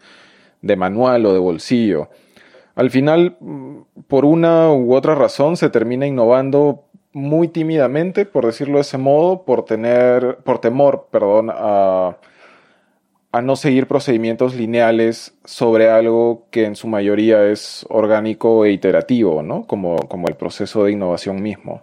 de 0.61 0.75
manual 0.75 1.25
o 1.25 1.33
de 1.33 1.39
bolsillo. 1.39 2.09
Al 2.75 2.89
final, 2.89 3.37
por 4.07 4.25
una 4.25 4.71
u 4.71 4.93
otra 4.93 5.15
razón, 5.15 5.57
se 5.57 5.69
termina 5.69 6.07
innovando 6.07 6.85
muy 7.13 7.49
tímidamente, 7.49 8.25
por 8.25 8.45
decirlo 8.45 8.75
de 8.75 8.81
ese 8.81 8.97
modo, 8.97 9.43
por 9.43 9.65
tener, 9.65 10.37
por 10.43 10.59
temor, 10.59 11.07
perdón, 11.11 11.49
a, 11.51 12.17
a 13.31 13.41
no 13.41 13.55
seguir 13.55 13.87
procedimientos 13.87 14.55
lineales 14.55 15.37
sobre 15.45 15.89
algo 15.89 16.47
que 16.51 16.65
en 16.65 16.75
su 16.75 16.87
mayoría 16.87 17.45
es 17.47 17.85
orgánico 17.89 18.65
e 18.65 18.71
iterativo, 18.71 19.41
¿no? 19.41 19.65
Como, 19.67 19.97
como 20.07 20.27
el 20.27 20.35
proceso 20.35 20.85
de 20.85 20.93
innovación 20.93 21.41
mismo. 21.41 21.81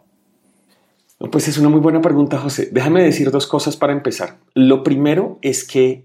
Pues 1.31 1.49
es 1.49 1.59
una 1.59 1.69
muy 1.69 1.81
buena 1.81 2.01
pregunta, 2.01 2.39
José. 2.39 2.69
Déjame 2.71 3.03
decir 3.03 3.31
dos 3.31 3.47
cosas 3.47 3.77
para 3.77 3.93
empezar. 3.93 4.37
Lo 4.55 4.85
primero 4.85 5.39
es 5.43 5.67
que 5.67 6.05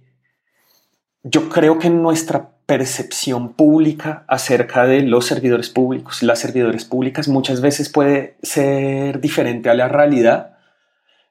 yo 1.24 1.50
creo 1.50 1.80
que 1.80 1.90
nuestra 1.90 2.50
percepción 2.66 3.54
pública 3.54 4.24
acerca 4.28 4.86
de 4.86 5.02
los 5.02 5.26
servidores 5.26 5.70
públicos. 5.70 6.24
Las 6.24 6.40
servidores 6.40 6.86
públicas 6.86 7.28
muchas 7.28 7.62
veces 7.62 7.90
puede 7.90 8.38
ser 8.42 9.20
diferente 9.20 9.70
a 9.70 9.74
la 9.74 9.88
realidad 9.88 10.58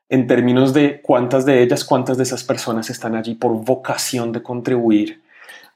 en 0.09 0.27
términos 0.27 0.75
de 0.75 1.01
cuántas 1.01 1.47
de 1.47 1.63
ellas, 1.63 1.85
cuántas 1.85 2.19
de 2.19 2.25
esas 2.25 2.45
personas 2.45 2.91
están 2.91 3.15
allí 3.15 3.35
por 3.35 3.53
vocación 3.65 4.33
de 4.33 4.43
contribuir 4.43 5.23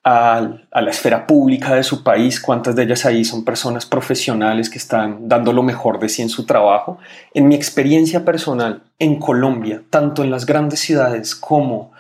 a, 0.05 0.59
a, 0.71 0.83
la 0.83 0.91
esfera 0.91 1.27
pública 1.27 1.75
de 1.75 1.83
su 1.83 2.05
país, 2.05 2.39
cuántas 2.39 2.77
de 2.77 2.83
ellas 2.83 3.07
ahí 3.07 3.25
son 3.25 3.45
personas 3.45 3.87
profesionales 3.87 4.69
que 4.69 4.79
están 4.79 5.27
dando 5.27 5.53
lo 5.53 5.63
mejor 5.63 5.99
de 5.99 6.09
sí 6.09 6.23
en 6.23 6.29
su 6.29 6.45
trabajo. 6.45 6.99
En 7.33 7.49
mi 7.49 7.55
experiencia 7.55 8.25
personal 8.25 8.83
en 8.99 9.19
Colombia, 9.19 9.83
tanto 9.91 10.23
en 10.23 10.31
las 10.31 10.45
grandes 10.45 10.81
ciudades 10.81 11.35
como 11.35 11.93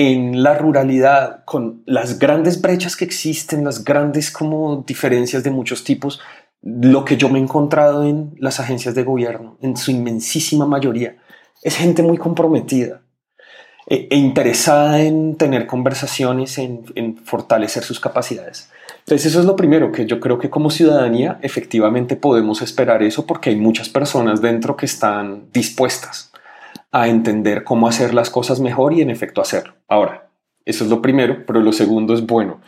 en 0.00 0.42
la 0.42 0.54
ruralidad, 0.54 1.44
con 1.44 1.82
las 1.84 2.18
grandes 2.18 2.62
brechas 2.62 2.96
que 2.96 3.04
existen, 3.04 3.64
las 3.64 3.84
grandes 3.84 4.30
como 4.30 4.82
diferencias 4.86 5.44
de 5.44 5.50
muchos 5.50 5.84
tipos, 5.84 6.20
lo 6.62 7.04
que 7.04 7.18
yo 7.18 7.28
me 7.28 7.38
he 7.38 7.42
encontrado 7.42 8.04
en 8.04 8.34
las 8.38 8.60
agencias 8.60 8.94
de 8.94 9.04
gobierno, 9.04 9.58
en 9.60 9.76
su 9.76 9.90
inmensísima 9.90 10.64
mayoría, 10.64 11.16
es 11.62 11.76
gente 11.76 12.02
muy 12.02 12.16
comprometida. 12.16 13.02
e, 13.86 14.08
e 14.10 14.16
interesada 14.16 15.02
en 15.02 15.36
tener 15.36 15.66
conversaciones, 15.66 16.58
en, 16.58 16.84
en 16.94 17.16
fortalecer 17.16 17.82
sus 17.82 17.98
capacidades. 17.98 18.70
Entonces 19.00 19.26
eso 19.26 19.40
es 19.40 19.46
lo 19.46 19.56
primero, 19.56 19.92
que 19.92 20.06
yo 20.06 20.20
creo 20.20 20.38
que 20.38 20.48
como 20.48 20.70
ciudadanía 20.70 21.38
efectivamente 21.42 22.16
podemos 22.16 22.62
esperar 22.62 23.02
eso 23.02 23.26
porque 23.26 23.50
hay 23.50 23.56
muchas 23.56 23.88
personas 23.88 24.40
dentro 24.40 24.76
que 24.76 24.86
están 24.86 25.50
dispuestas 25.52 26.29
a 26.92 27.08
entender 27.08 27.64
cómo 27.64 27.88
hacer 27.88 28.14
las 28.14 28.30
cosas 28.30 28.60
mejor 28.60 28.92
y 28.92 29.00
en 29.00 29.10
efecto 29.10 29.40
hacerlo. 29.40 29.74
Ahora, 29.88 30.30
eso 30.64 30.84
es 30.84 30.90
lo 30.90 31.00
primero, 31.00 31.44
pero 31.46 31.60
lo 31.60 31.72
segundo 31.72 32.14
es 32.14 32.26
bueno. 32.26 32.60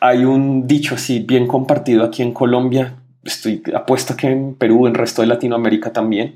Hay 0.00 0.24
un 0.24 0.66
dicho 0.66 0.94
así 0.94 1.20
bien 1.20 1.46
compartido 1.46 2.04
aquí 2.04 2.22
en 2.22 2.32
Colombia, 2.32 2.96
estoy 3.24 3.62
apuesto 3.74 4.16
que 4.16 4.28
en 4.28 4.54
Perú, 4.54 4.86
en 4.86 4.92
el 4.92 4.98
resto 4.98 5.22
de 5.22 5.28
Latinoamérica 5.28 5.92
también, 5.92 6.34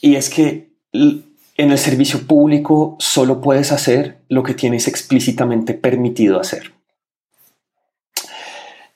y 0.00 0.16
es 0.16 0.30
que 0.30 0.70
en 0.92 1.70
el 1.70 1.78
servicio 1.78 2.26
público 2.26 2.96
solo 2.98 3.40
puedes 3.40 3.72
hacer 3.72 4.18
lo 4.28 4.42
que 4.42 4.54
tienes 4.54 4.88
explícitamente 4.88 5.74
permitido 5.74 6.40
hacer. 6.40 6.75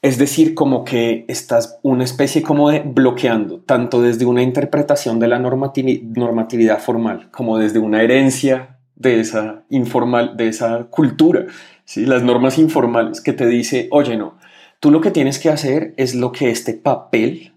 Es 0.02 0.16
decir, 0.16 0.54
como 0.54 0.84
que 0.84 1.26
estás 1.28 1.78
una 1.82 2.04
especie 2.04 2.42
como 2.42 2.70
de 2.70 2.80
bloqueando, 2.80 3.60
tanto 3.60 4.00
desde 4.00 4.24
una 4.24 4.42
interpretación 4.42 5.18
de 5.18 5.28
la 5.28 5.38
normatividad 5.38 6.80
formal 6.80 7.30
como 7.30 7.58
desde 7.58 7.80
una 7.80 8.02
herencia 8.02 8.78
de 8.96 9.20
esa 9.20 9.64
informal, 9.68 10.36
de 10.36 10.48
esa 10.48 10.84
cultura, 10.84 11.46
¿sí? 11.84 12.06
las 12.06 12.22
normas 12.22 12.58
informales 12.58 13.20
que 13.20 13.34
te 13.34 13.46
dice, 13.46 13.88
oye, 13.90 14.16
no, 14.16 14.38
tú 14.78 14.90
lo 14.90 15.02
que 15.02 15.10
tienes 15.10 15.38
que 15.38 15.50
hacer 15.50 15.94
es 15.98 16.14
lo 16.14 16.32
que 16.32 16.50
este 16.50 16.74
papel 16.74 17.52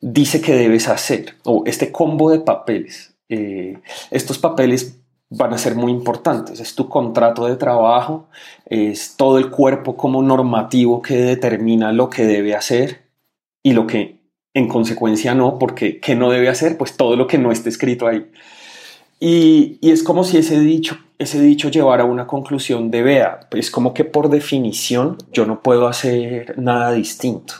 dice 0.00 0.40
que 0.40 0.54
debes 0.54 0.88
hacer, 0.88 1.34
o 1.44 1.64
este 1.66 1.92
combo 1.92 2.30
de 2.30 2.40
papeles. 2.40 3.14
Eh, 3.28 3.78
estos 4.10 4.38
papeles 4.38 5.00
van 5.30 5.52
a 5.52 5.58
ser 5.58 5.74
muy 5.74 5.92
importantes. 5.92 6.60
Es 6.60 6.74
tu 6.74 6.88
contrato 6.88 7.46
de 7.46 7.56
trabajo, 7.56 8.28
es 8.66 9.16
todo 9.16 9.38
el 9.38 9.50
cuerpo 9.50 9.96
como 9.96 10.22
normativo 10.22 11.02
que 11.02 11.16
determina 11.16 11.92
lo 11.92 12.10
que 12.10 12.24
debe 12.24 12.54
hacer 12.54 13.02
y 13.62 13.72
lo 13.72 13.86
que 13.86 14.20
en 14.54 14.68
consecuencia 14.68 15.34
no, 15.34 15.58
porque 15.58 16.00
¿qué 16.00 16.14
no 16.14 16.30
debe 16.30 16.48
hacer? 16.48 16.78
Pues 16.78 16.96
todo 16.96 17.16
lo 17.16 17.26
que 17.26 17.38
no 17.38 17.52
esté 17.52 17.68
escrito 17.68 18.06
ahí. 18.06 18.30
Y, 19.20 19.78
y 19.80 19.90
es 19.90 20.02
como 20.02 20.24
si 20.24 20.38
ese 20.38 20.60
dicho, 20.60 20.98
ese 21.18 21.40
dicho 21.40 21.68
llevara 21.68 22.04
a 22.04 22.06
una 22.06 22.26
conclusión 22.26 22.90
de, 22.90 23.02
vea, 23.02 23.40
es 23.52 23.70
como 23.70 23.92
que 23.92 24.04
por 24.04 24.30
definición 24.30 25.18
yo 25.32 25.46
no 25.46 25.60
puedo 25.60 25.88
hacer 25.88 26.58
nada 26.58 26.92
distinto. 26.92 27.54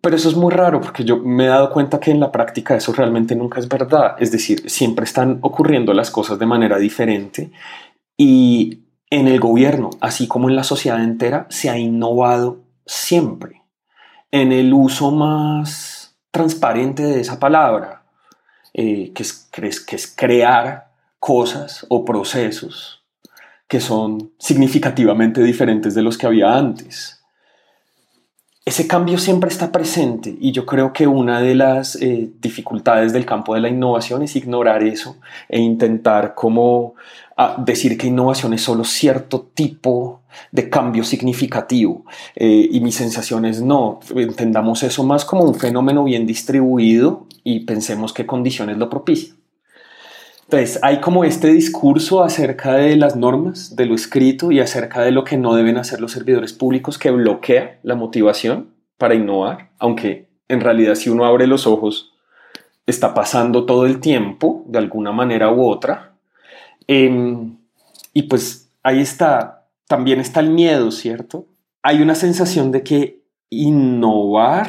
Pero 0.00 0.16
eso 0.16 0.28
es 0.28 0.36
muy 0.36 0.52
raro 0.52 0.80
porque 0.80 1.04
yo 1.04 1.18
me 1.18 1.44
he 1.44 1.48
dado 1.48 1.72
cuenta 1.72 1.98
que 1.98 2.10
en 2.10 2.20
la 2.20 2.30
práctica 2.30 2.76
eso 2.76 2.92
realmente 2.92 3.34
nunca 3.34 3.58
es 3.58 3.68
verdad. 3.68 4.16
Es 4.18 4.30
decir, 4.30 4.68
siempre 4.70 5.04
están 5.04 5.38
ocurriendo 5.42 5.92
las 5.92 6.10
cosas 6.10 6.38
de 6.38 6.46
manera 6.46 6.78
diferente 6.78 7.50
y 8.16 8.80
en 9.10 9.26
el 9.26 9.40
gobierno, 9.40 9.90
así 10.00 10.28
como 10.28 10.48
en 10.48 10.56
la 10.56 10.64
sociedad 10.64 11.02
entera, 11.02 11.46
se 11.48 11.70
ha 11.70 11.78
innovado 11.78 12.60
siempre 12.84 13.62
en 14.30 14.52
el 14.52 14.72
uso 14.72 15.10
más 15.10 16.16
transparente 16.30 17.02
de 17.02 17.20
esa 17.20 17.40
palabra, 17.40 18.02
eh, 18.74 19.12
que, 19.14 19.22
es, 19.22 19.48
que 19.50 19.96
es 19.96 20.14
crear 20.14 20.92
cosas 21.18 21.86
o 21.88 22.04
procesos 22.04 23.02
que 23.66 23.80
son 23.80 24.32
significativamente 24.38 25.42
diferentes 25.42 25.94
de 25.94 26.02
los 26.02 26.16
que 26.16 26.26
había 26.26 26.54
antes 26.54 27.17
ese 28.68 28.86
cambio 28.86 29.16
siempre 29.16 29.48
está 29.48 29.72
presente 29.72 30.36
y 30.38 30.52
yo 30.52 30.66
creo 30.66 30.92
que 30.92 31.06
una 31.06 31.40
de 31.40 31.54
las 31.54 31.96
eh, 31.96 32.28
dificultades 32.38 33.14
del 33.14 33.24
campo 33.24 33.54
de 33.54 33.60
la 33.60 33.70
innovación 33.70 34.22
es 34.22 34.36
ignorar 34.36 34.82
eso 34.82 35.16
e 35.48 35.58
intentar 35.58 36.34
como 36.34 36.94
ah, 37.38 37.56
decir 37.64 37.96
que 37.96 38.08
innovación 38.08 38.52
es 38.52 38.60
solo 38.60 38.84
cierto 38.84 39.48
tipo 39.54 40.20
de 40.52 40.68
cambio 40.68 41.02
significativo 41.02 42.04
eh, 42.36 42.68
y 42.70 42.80
mi 42.80 42.92
sensación 42.92 43.46
es 43.46 43.62
no, 43.62 44.00
entendamos 44.14 44.82
eso 44.82 45.02
más 45.02 45.24
como 45.24 45.44
un 45.44 45.54
fenómeno 45.54 46.04
bien 46.04 46.26
distribuido 46.26 47.26
y 47.44 47.60
pensemos 47.60 48.12
qué 48.12 48.26
condiciones 48.26 48.76
lo 48.76 48.90
propician. 48.90 49.37
Entonces, 50.50 50.78
hay 50.82 51.02
como 51.02 51.24
este 51.24 51.48
discurso 51.48 52.24
acerca 52.24 52.72
de 52.72 52.96
las 52.96 53.16
normas, 53.16 53.76
de 53.76 53.84
lo 53.84 53.94
escrito 53.94 54.50
y 54.50 54.60
acerca 54.60 55.02
de 55.02 55.10
lo 55.10 55.22
que 55.22 55.36
no 55.36 55.54
deben 55.54 55.76
hacer 55.76 56.00
los 56.00 56.12
servidores 56.12 56.54
públicos 56.54 56.96
que 56.96 57.10
bloquea 57.10 57.78
la 57.82 57.94
motivación 57.94 58.70
para 58.96 59.14
innovar, 59.14 59.68
aunque 59.78 60.30
en 60.48 60.62
realidad 60.62 60.94
si 60.94 61.10
uno 61.10 61.26
abre 61.26 61.46
los 61.46 61.66
ojos, 61.66 62.14
está 62.86 63.12
pasando 63.12 63.66
todo 63.66 63.84
el 63.84 64.00
tiempo, 64.00 64.64
de 64.66 64.78
alguna 64.78 65.12
manera 65.12 65.52
u 65.52 65.68
otra. 65.68 66.14
Em, 66.86 67.58
y 68.14 68.22
pues 68.22 68.70
ahí 68.82 69.02
está, 69.02 69.66
también 69.86 70.18
está 70.18 70.40
el 70.40 70.48
miedo, 70.48 70.90
¿cierto? 70.92 71.44
Hay 71.82 72.00
una 72.00 72.14
sensación 72.14 72.72
de 72.72 72.82
que 72.82 73.20
innovar, 73.50 74.68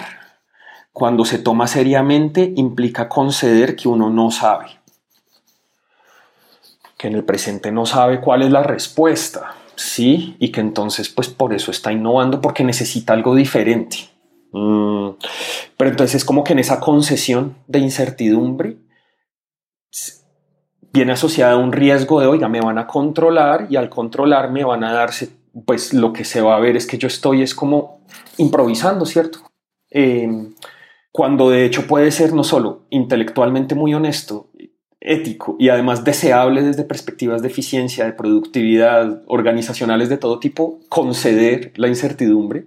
cuando 0.92 1.24
se 1.24 1.40
toma 1.40 1.68
seriamente, 1.68 2.52
implica 2.58 3.08
conceder 3.08 3.78
que 3.78 3.88
uno 3.88 4.10
no 4.10 4.30
sabe 4.30 4.79
que 7.00 7.08
en 7.08 7.16
el 7.16 7.24
presente 7.24 7.72
no 7.72 7.86
sabe 7.86 8.20
cuál 8.20 8.42
es 8.42 8.52
la 8.52 8.62
respuesta, 8.62 9.56
¿sí? 9.76 10.36
Y 10.38 10.52
que 10.52 10.60
entonces 10.60 11.08
pues 11.08 11.30
por 11.30 11.54
eso 11.54 11.72
está 11.72 11.94
innovando 11.94 12.42
porque 12.42 12.66
necesita 12.66 13.14
algo 13.14 13.36
diferente. 13.36 13.98
Mm, 14.52 15.12
pero 15.78 15.90
entonces 15.92 16.16
es 16.16 16.26
como 16.26 16.44
que 16.44 16.52
en 16.52 16.60
esa 16.60 16.82
concesión 16.82 17.56
de 17.68 17.80
incertidumbre 17.80 18.78
viene 20.92 21.14
asociada 21.14 21.56
un 21.56 21.72
riesgo 21.72 22.20
de, 22.20 22.28
oiga, 22.28 22.50
me 22.50 22.60
van 22.60 22.78
a 22.78 22.86
controlar 22.86 23.68
y 23.70 23.78
al 23.78 23.90
controlarme 23.90 24.66
van 24.66 24.84
a 24.84 24.92
darse, 24.92 25.30
pues 25.66 25.94
lo 25.94 26.12
que 26.12 26.26
se 26.26 26.42
va 26.42 26.58
a 26.58 26.60
ver 26.60 26.76
es 26.76 26.86
que 26.86 26.98
yo 26.98 27.08
estoy 27.08 27.44
es 27.44 27.56
como 27.56 28.02
improvisando, 28.38 29.06
¿cierto? 29.06 29.40
Em, 29.90 30.54
cuando 31.14 31.50
de 31.50 31.64
hecho 31.64 31.88
puede 31.88 32.12
ser 32.12 32.34
no 32.34 32.44
solo 32.44 32.88
intelectualmente 32.90 33.74
muy 33.74 33.94
honesto 33.94 34.50
ético 35.02 35.56
y 35.60 35.70
además 35.70 36.04
deseable 36.04 36.62
desde 36.62 36.84
perspectivas 36.84 37.42
de 37.42 37.48
eficiencia, 37.48 38.06
de 38.06 38.14
productividad, 38.14 39.22
organizacionales 39.28 40.10
de 40.10 40.18
todo 40.18 40.40
tipo, 40.40 40.80
conceder 40.90 41.72
la 41.76 41.88
incertidumbre 41.88 42.66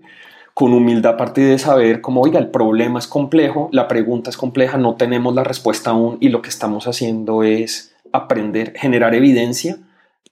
con 0.54 0.74
humildad 0.74 1.14
a 1.14 1.16
partir 1.16 1.48
de 1.48 1.58
saber 1.58 2.00
cómo, 2.00 2.20
oiga, 2.20 2.38
el 2.38 2.50
problema 2.50 2.98
es 2.98 3.06
complejo, 3.06 3.68
la 3.72 3.88
pregunta 3.88 4.30
es 4.30 4.36
compleja, 4.36 4.76
no 4.76 4.96
tenemos 4.96 5.34
la 5.34 5.44
respuesta 5.44 5.90
aún 5.90 6.18
y 6.20 6.28
lo 6.28 6.42
que 6.42 6.50
estamos 6.50 6.86
haciendo 6.86 7.42
es 7.42 7.94
aprender, 8.12 8.74
generar 8.76 9.14
evidencia 9.14 9.78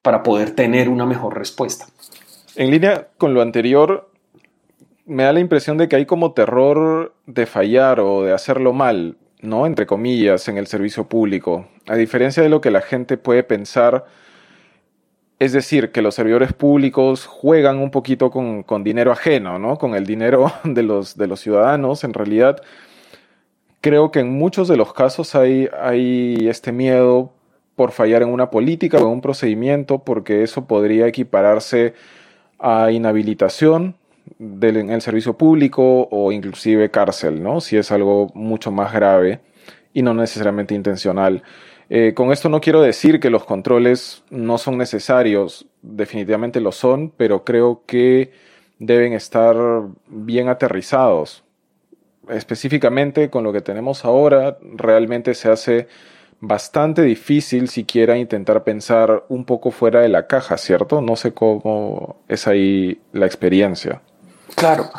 para 0.02 0.22
poder 0.22 0.50
tener 0.50 0.88
una 0.88 1.06
mejor 1.06 1.38
respuesta. 1.38 1.86
En 2.56 2.70
línea 2.70 3.08
con 3.16 3.32
lo 3.32 3.40
anterior, 3.40 4.10
me 5.06 5.24
da 5.24 5.32
la 5.32 5.40
impresión 5.40 5.78
de 5.78 5.88
que 5.88 5.96
hay 5.96 6.06
como 6.06 6.32
terror 6.32 7.14
de 7.26 7.46
fallar 7.46 8.00
o 8.00 8.22
de 8.22 8.32
hacerlo 8.32 8.72
mal. 8.72 9.16
¿No? 9.42 9.66
Entre 9.66 9.86
comillas, 9.86 10.48
en 10.48 10.58
el 10.58 10.66
servicio 10.66 11.08
público. 11.08 11.66
A 11.86 11.96
diferencia 11.96 12.42
de 12.42 12.48
lo 12.48 12.60
que 12.60 12.70
la 12.70 12.80
gente 12.82 13.16
puede 13.16 13.42
pensar, 13.42 14.06
es 15.38 15.52
decir, 15.52 15.92
que 15.92 16.02
los 16.02 16.14
servidores 16.14 16.52
públicos 16.52 17.26
juegan 17.26 17.78
un 17.78 17.90
poquito 17.90 18.30
con, 18.30 18.84
dinero 18.84 19.12
ajeno, 19.12 19.58
¿no? 19.58 19.78
Con 19.78 19.94
el 19.94 20.06
dinero 20.06 20.52
de 20.64 20.82
los, 20.82 21.16
de 21.16 21.26
los 21.26 21.40
ciudadanos. 21.40 22.04
En 22.04 22.12
realidad, 22.12 22.60
creo 23.80 24.10
que 24.10 24.20
en 24.20 24.32
muchos 24.32 24.68
de 24.68 24.76
los 24.76 24.92
casos 24.92 25.34
hay, 25.34 25.68
hay 25.80 26.48
este 26.48 26.72
miedo 26.72 27.32
por 27.76 27.92
fallar 27.92 28.22
en 28.22 28.28
una 28.28 28.50
política 28.50 28.98
o 28.98 29.02
en 29.02 29.06
un 29.06 29.20
procedimiento, 29.22 30.00
porque 30.00 30.42
eso 30.42 30.66
podría 30.66 31.06
equipararse 31.06 31.94
a 32.58 32.90
inhabilitación 32.90 33.96
del, 34.38 34.76
en 34.78 34.90
el 34.90 35.00
servicio 35.02 35.36
público 35.36 36.08
o 36.10 36.32
inclusive 36.32 36.90
cárcel, 36.90 37.42
¿no? 37.42 37.60
Si 37.60 37.76
es 37.76 37.90
algo 37.92 38.30
mucho 38.34 38.70
más 38.70 38.92
grave 38.92 39.40
y 39.92 40.02
no 40.02 40.14
necesariamente 40.14 40.74
intencional. 40.74 41.42
Eh, 41.88 42.14
con 42.14 42.30
esto 42.30 42.48
no 42.48 42.60
quiero 42.60 42.80
decir 42.82 43.18
que 43.18 43.30
los 43.30 43.44
controles 43.44 44.22
no 44.30 44.58
son 44.58 44.78
necesarios, 44.78 45.66
definitivamente 45.82 46.60
lo 46.60 46.70
son, 46.70 47.10
pero 47.16 47.44
creo 47.44 47.82
que 47.84 48.30
deben 48.78 49.12
estar 49.12 49.56
bien 50.06 50.48
aterrizados. 50.48 51.42
Específicamente 52.28 53.28
con 53.28 53.42
lo 53.42 53.52
que 53.52 53.60
tenemos 53.60 54.04
ahora, 54.04 54.58
realmente 54.62 55.34
se 55.34 55.50
hace 55.50 55.88
bastante 56.40 57.02
difícil 57.02 57.68
siquiera 57.68 58.16
intentar 58.16 58.64
pensar 58.64 59.24
un 59.28 59.44
poco 59.44 59.70
fuera 59.70 60.00
de 60.00 60.08
la 60.08 60.26
caja, 60.26 60.56
¿cierto? 60.58 61.00
No 61.00 61.16
sé 61.16 61.32
cómo 61.34 62.22
es 62.28 62.46
ahí 62.46 63.00
la 63.12 63.26
experiencia. 63.26 64.00
Claro, 64.54 64.90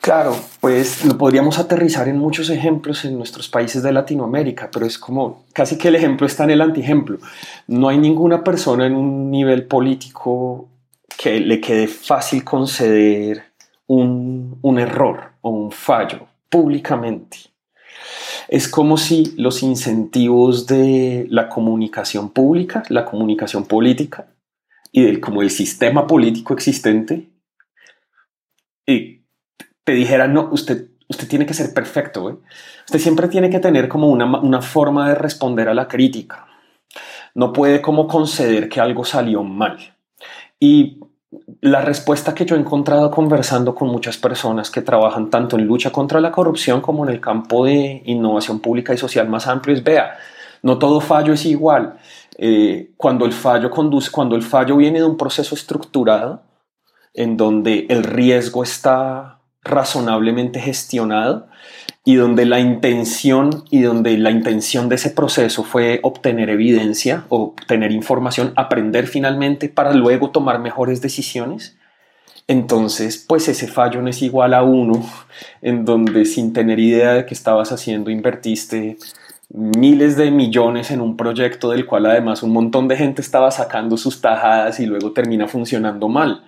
claro, 0.00 0.36
pues 0.60 1.04
lo 1.04 1.16
podríamos 1.16 1.58
aterrizar 1.58 2.08
en 2.08 2.18
muchos 2.18 2.50
ejemplos 2.50 3.04
en 3.04 3.16
nuestros 3.16 3.48
países 3.48 3.82
de 3.82 3.92
Latinoamérica, 3.92 4.70
pero 4.72 4.86
es 4.86 4.98
como 4.98 5.44
casi 5.52 5.78
que 5.78 5.88
el 5.88 5.96
ejemplo 5.96 6.26
está 6.26 6.44
en 6.44 6.50
el 6.50 6.60
antiejemplo. 6.60 7.18
No 7.66 7.88
hay 7.88 7.98
ninguna 7.98 8.42
persona 8.42 8.86
en 8.86 8.94
un 8.94 9.30
nivel 9.30 9.66
político 9.66 10.68
que 11.16 11.40
le 11.40 11.60
quede 11.60 11.88
fácil 11.88 12.44
conceder 12.44 13.44
un, 13.86 14.58
un 14.62 14.78
error 14.78 15.32
o 15.40 15.50
un 15.50 15.70
fallo 15.70 16.26
públicamente. 16.48 17.38
Es 18.48 18.68
como 18.68 18.96
si 18.96 19.34
los 19.36 19.62
incentivos 19.62 20.66
de 20.66 21.26
la 21.30 21.48
comunicación 21.48 22.30
pública, 22.30 22.84
la 22.88 23.04
comunicación 23.04 23.64
política 23.64 24.26
y 24.92 25.02
del, 25.02 25.20
como 25.20 25.42
el 25.42 25.50
sistema 25.50 26.06
político 26.06 26.54
existente 26.54 27.28
y 28.86 29.22
te 29.84 29.92
dijeran, 29.92 30.32
no, 30.32 30.48
usted, 30.52 30.88
usted 31.08 31.28
tiene 31.28 31.46
que 31.46 31.54
ser 31.54 31.74
perfecto. 31.74 32.42
Usted 32.86 32.98
siempre 32.98 33.28
tiene 33.28 33.50
que 33.50 33.58
tener 33.58 33.88
como 33.88 34.08
una, 34.08 34.40
una 34.40 34.62
forma 34.62 35.08
de 35.08 35.14
responder 35.14 35.68
a 35.68 35.74
la 35.74 35.88
crítica. 35.88 36.46
No 37.34 37.52
puede 37.52 37.82
como 37.82 38.06
conceder 38.06 38.68
que 38.68 38.80
algo 38.80 39.04
salió 39.04 39.42
mal. 39.42 39.78
Y 40.58 41.00
la 41.60 41.82
respuesta 41.82 42.34
que 42.34 42.46
yo 42.46 42.56
he 42.56 42.58
encontrado 42.58 43.10
conversando 43.10 43.74
con 43.74 43.88
muchas 43.88 44.16
personas 44.16 44.70
que 44.70 44.82
trabajan 44.82 45.30
tanto 45.30 45.56
en 45.56 45.66
lucha 45.66 45.90
contra 45.90 46.20
la 46.20 46.32
corrupción 46.32 46.80
como 46.80 47.04
en 47.04 47.12
el 47.12 47.20
campo 47.20 47.64
de 47.64 48.02
innovación 48.06 48.60
pública 48.60 48.94
y 48.94 48.98
social 48.98 49.28
más 49.28 49.46
amplio 49.46 49.74
es, 49.74 49.82
vea, 49.82 50.16
no 50.62 50.78
todo 50.78 51.00
fallo 51.00 51.32
es 51.32 51.44
igual. 51.44 51.98
Eh, 52.38 52.92
cuando 52.96 53.24
el 53.24 53.32
fallo 53.32 53.70
conduce, 53.70 54.10
cuando 54.10 54.36
el 54.36 54.42
fallo 54.42 54.76
viene 54.76 55.00
de 55.00 55.04
un 55.04 55.16
proceso 55.16 55.54
estructurado, 55.54 56.42
en 57.16 57.36
donde 57.36 57.86
el 57.88 58.04
riesgo 58.04 58.62
está 58.62 59.40
razonablemente 59.64 60.60
gestionado, 60.60 61.48
y 62.06 62.14
donde 62.14 62.46
la 62.46 62.60
intención 62.60 63.64
y 63.68 63.82
donde 63.82 64.16
la 64.16 64.30
intención 64.30 64.88
de 64.88 64.94
ese 64.94 65.10
proceso 65.10 65.64
fue 65.64 65.98
obtener 66.04 66.50
evidencia, 66.50 67.24
obtener 67.30 67.90
información, 67.90 68.52
aprender 68.54 69.08
finalmente 69.08 69.68
para 69.68 69.92
luego 69.92 70.30
tomar 70.30 70.60
mejores 70.60 71.00
decisiones. 71.00 71.76
Entonces, 72.46 73.18
pues 73.26 73.48
ese 73.48 73.66
fallo 73.66 74.02
no 74.02 74.08
es 74.08 74.22
igual 74.22 74.54
a 74.54 74.62
uno 74.62 75.04
en 75.62 75.84
donde 75.84 76.26
sin 76.26 76.52
tener 76.52 76.78
idea 76.78 77.14
de 77.14 77.26
qué 77.26 77.34
estabas 77.34 77.72
haciendo 77.72 78.08
invertiste 78.08 78.98
miles 79.48 80.16
de 80.16 80.30
millones 80.30 80.92
en 80.92 81.00
un 81.00 81.16
proyecto 81.16 81.70
del 81.70 81.86
cual 81.86 82.06
además 82.06 82.44
un 82.44 82.52
montón 82.52 82.86
de 82.86 82.96
gente 82.96 83.20
estaba 83.20 83.50
sacando 83.50 83.96
sus 83.96 84.20
tajadas 84.20 84.78
y 84.78 84.86
luego 84.86 85.10
termina 85.10 85.48
funcionando 85.48 86.08
mal. 86.08 86.44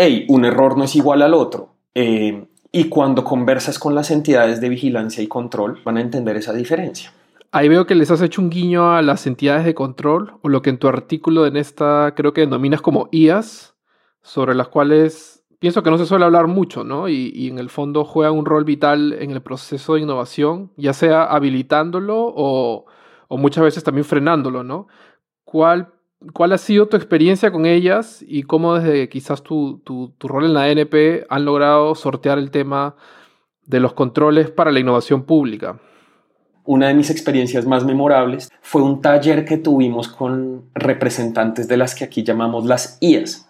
Hey, 0.00 0.26
un 0.28 0.44
error 0.44 0.78
no 0.78 0.84
es 0.84 0.94
igual 0.94 1.22
al 1.22 1.34
otro. 1.34 1.74
Eh, 1.92 2.46
y 2.70 2.84
cuando 2.84 3.24
conversas 3.24 3.80
con 3.80 3.96
las 3.96 4.12
entidades 4.12 4.60
de 4.60 4.68
vigilancia 4.68 5.24
y 5.24 5.26
control, 5.26 5.80
van 5.84 5.96
a 5.96 6.00
entender 6.00 6.36
esa 6.36 6.52
diferencia. 6.52 7.12
Ahí 7.50 7.68
veo 7.68 7.84
que 7.84 7.96
les 7.96 8.08
has 8.12 8.22
hecho 8.22 8.40
un 8.40 8.48
guiño 8.48 8.92
a 8.92 9.02
las 9.02 9.26
entidades 9.26 9.64
de 9.64 9.74
control, 9.74 10.34
o 10.42 10.48
lo 10.48 10.62
que 10.62 10.70
en 10.70 10.78
tu 10.78 10.86
artículo 10.86 11.46
en 11.46 11.56
esta 11.56 12.14
creo 12.14 12.32
que 12.32 12.42
denominas 12.42 12.80
como 12.80 13.08
IAS, 13.10 13.74
sobre 14.22 14.54
las 14.54 14.68
cuales 14.68 15.42
pienso 15.58 15.82
que 15.82 15.90
no 15.90 15.98
se 15.98 16.06
suele 16.06 16.26
hablar 16.26 16.46
mucho, 16.46 16.84
¿no? 16.84 17.08
Y, 17.08 17.48
en 17.48 17.58
el 17.58 17.68
fondo 17.68 18.04
juegan 18.04 18.34
un 18.34 18.46
rol 18.46 18.62
vital 18.62 19.14
en 19.14 19.32
el 19.32 19.42
proceso 19.42 19.94
de 19.94 20.02
innovación, 20.02 20.70
ya 20.76 20.92
sea 20.92 21.24
habilitándolo 21.24 22.16
o, 22.20 22.86
o 23.26 23.36
muchas 23.36 23.64
veces 23.64 23.82
también 23.82 24.04
frenándolo, 24.04 24.62
¿no? 24.62 24.86
¿Cuál 25.42 25.92
¿Cuál 26.32 26.52
ha 26.52 26.58
sido 26.58 26.88
tu 26.88 26.96
experiencia 26.96 27.52
con 27.52 27.64
ellas 27.64 28.24
y 28.26 28.42
cómo 28.42 28.74
desde 28.74 29.08
quizás 29.08 29.42
tu, 29.42 29.78
tu, 29.84 30.12
rol 30.20 30.46
en 30.46 30.54
la 30.54 30.64
ANP 30.64 31.24
han 31.28 31.44
logrado 31.44 31.94
sortear 31.94 32.38
el 32.38 32.50
tema 32.50 32.96
de 33.66 33.78
los 33.78 33.92
controles 33.92 34.50
para 34.50 34.72
la 34.72 34.80
innovación 34.80 35.22
pública? 35.22 35.78
Una 36.64 36.88
de 36.88 36.94
mis 36.94 37.10
experiencias 37.10 37.66
más 37.66 37.84
memorables 37.84 38.50
fue 38.62 38.82
un 38.82 39.00
taller 39.00 39.44
que 39.44 39.58
tuvimos 39.58 40.08
con 40.08 40.64
representantes 40.74 41.68
de 41.68 41.76
las 41.76 41.94
que 41.94 42.04
aquí 42.04 42.24
llamamos 42.24 42.66
las 42.66 42.98
IAS. 43.00 43.48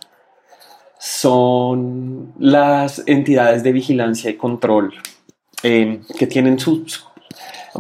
Son 0.99 2.35
las 2.39 3.03
entidades 3.07 3.63
de 3.63 3.73
vigilancia 3.73 4.31
y 4.31 4.37
control 4.37 4.93
eh, 5.63 6.01
que 6.19 6.27
tienen 6.27 6.59
sus 6.59 7.08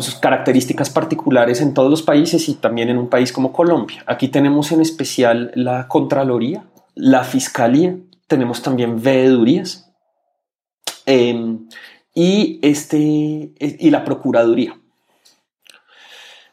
sus 0.02 0.16
características 0.16 0.90
particulares 0.90 1.60
en 1.60 1.74
todos 1.74 1.90
los 1.90 2.02
países 2.02 2.48
y 2.48 2.54
también 2.54 2.88
en 2.88 2.98
un 2.98 3.08
país 3.08 3.32
como 3.32 3.52
Colombia. 3.52 4.02
Aquí 4.06 4.28
tenemos 4.28 4.72
en 4.72 4.80
especial 4.80 5.52
la 5.54 5.88
Contraloría, 5.88 6.64
la 6.94 7.24
Fiscalía, 7.24 7.96
tenemos 8.26 8.62
también 8.62 9.02
veedurías 9.02 9.90
em, 11.06 11.68
y, 12.14 12.58
este, 12.62 12.98
y 13.58 13.90
la 13.90 14.04
Procuraduría. 14.04 14.78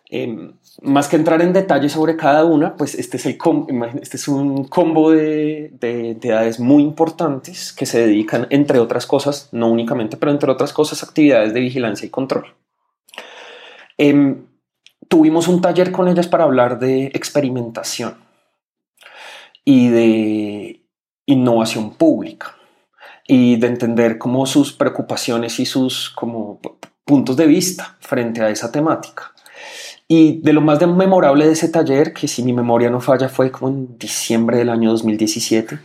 Em, 0.09 0.53
más 0.81 1.07
que 1.07 1.15
entrar 1.15 1.41
en 1.41 1.53
detalle 1.53 1.89
sobre 1.89 2.15
cada 2.15 2.45
una, 2.45 2.75
pues 2.75 2.95
este 2.95 3.17
es, 3.17 3.25
este 3.25 4.17
es 4.17 4.27
un 4.27 4.65
combo 4.65 5.11
de, 5.11 5.71
de, 5.79 6.55
muy 6.59 6.83
importantes 6.83 7.73
que 7.73 7.85
se 7.85 8.05
dedican, 8.05 8.47
entre 8.49 8.79
otras 8.79 9.05
cosas, 9.05 9.49
no 9.51 9.67
únicamente, 9.69 10.17
pero 10.17 10.31
entre 10.31 10.51
otras 10.51 10.73
cosas, 10.73 11.03
actividades 11.03 11.53
de 11.53 11.59
vigilancia 11.59 12.05
y 12.05 12.09
control. 12.09 12.45
Em, 13.97 14.45
tuvimos 15.07 15.47
un 15.47 15.61
taller 15.61 15.91
con 15.91 16.07
ellas 16.07 16.27
para 16.27 16.43
hablar 16.43 16.79
de 16.79 17.07
experimentación 17.07 18.17
y 19.63 19.89
de 19.89 20.85
innovación 21.25 21.95
pública 21.95 22.55
y 23.27 23.55
de 23.57 23.67
entender 23.67 24.17
cómo 24.17 24.45
sus 24.45 24.73
preocupaciones 24.73 25.59
y 25.59 25.65
sus 25.65 26.09
como 26.09 26.59
puntos 27.03 27.37
de 27.37 27.47
vista 27.47 27.97
frente 27.99 28.41
a 28.41 28.49
esa 28.49 28.71
temática. 28.71 29.31
Y 30.07 30.41
de 30.41 30.53
lo 30.53 30.61
más 30.61 30.85
memorable 30.85 31.47
de 31.47 31.53
ese 31.53 31.69
taller, 31.69 32.13
que 32.13 32.27
si 32.27 32.43
mi 32.43 32.53
memoria 32.53 32.91
no 32.91 33.01
falla 33.01 33.27
fue 33.27 33.51
como 33.51 33.69
en 33.69 33.97
diciembre 33.97 34.57
del 34.57 34.69
año 34.69 34.91
2017, 34.91 35.79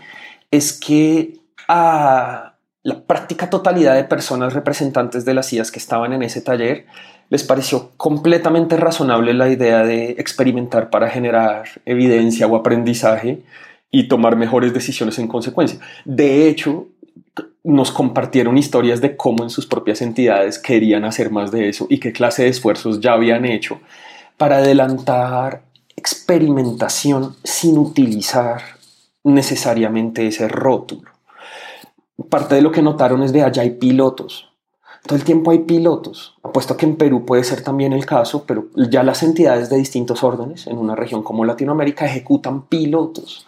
es 0.51 0.73
que 0.75 1.39
a 1.69 2.59
la 2.83 3.03
práctica 3.05 3.49
totalidad 3.49 3.95
de 3.95 4.05
personas 4.05 4.53
representantes 4.53 5.25
de 5.25 5.35
las 5.35 5.49
CIAs 5.49 5.71
que 5.71 5.79
estaban 5.79 6.13
en 6.13 6.23
ese 6.23 6.43
taller 6.43 6.87
les 7.31 7.45
pareció 7.45 7.93
completamente 7.97 8.77
razonable 8.77 9.33
la 9.33 9.49
idea 9.49 9.85
de 9.85 10.11
experimentar 10.19 10.91
para 10.91 11.09
generar 11.09 11.65
evidencia 11.87 12.47
o 12.47 12.57
aprendizaje 12.57 13.43
y 13.91 14.09
tomar 14.09 14.37
mejores 14.37 14.75
decisiones 14.75 15.19
en 15.19 15.29
consecuencia. 15.29 15.79
De 16.05 16.49
hecho, 16.49 16.89
nos 17.63 17.93
compartieron 17.93 18.59
historias 18.59 19.01
de 19.01 19.17
cómo 19.17 19.45
en 19.45 19.51
sus 19.51 19.67
propias 19.67 20.03
entidades 20.03 20.59
querían 20.59 21.05
hacer 21.05 21.31
más 21.31 21.53
de 21.53 21.69
eso 21.69 21.87
y 21.89 21.99
qué 21.99 22.13
clase 22.13 22.43
de 22.43 22.49
esfuerzos 22.49 23.01
ya 23.01 23.13
habían 23.13 23.45
hecho 23.45 23.81
para 24.37 24.59
adelantar 24.59 25.63
experimentación 25.97 27.37
sin 27.45 27.79
utilizar 27.79 28.63
necesariamente 29.23 30.27
ese 30.27 30.49
rótulo. 30.49 31.11
Parte 32.29 32.57
de 32.57 32.63
lo 32.63 32.73
que 32.73 32.83
notaron 32.83 33.23
es 33.23 33.33
de 33.33 33.43
allá 33.43 33.63
hay 33.63 33.71
pilotos, 33.71 34.50
todo 35.07 35.17
el 35.17 35.25
tiempo 35.25 35.51
hay 35.51 35.61
pilotos. 35.61 36.37
Apuesto 36.43 36.77
que 36.77 36.87
en 36.87 36.97
Perú 36.97 37.25
puede 37.25 37.45
ser 37.45 37.63
también 37.63 37.93
el 37.93 38.07
caso, 38.07 38.45
pero 38.47 38.67
ya 38.77 39.03
las 39.03 39.23
entidades 39.23 39.71
de 39.71 39.77
distintos 39.77 40.23
órdenes 40.23 40.67
en 40.67 40.79
una 40.79 40.95
región 40.95 41.23
como 41.23 41.45
Latinoamérica 41.45 42.07
ejecutan 42.07 42.67
pilotos. 42.67 43.47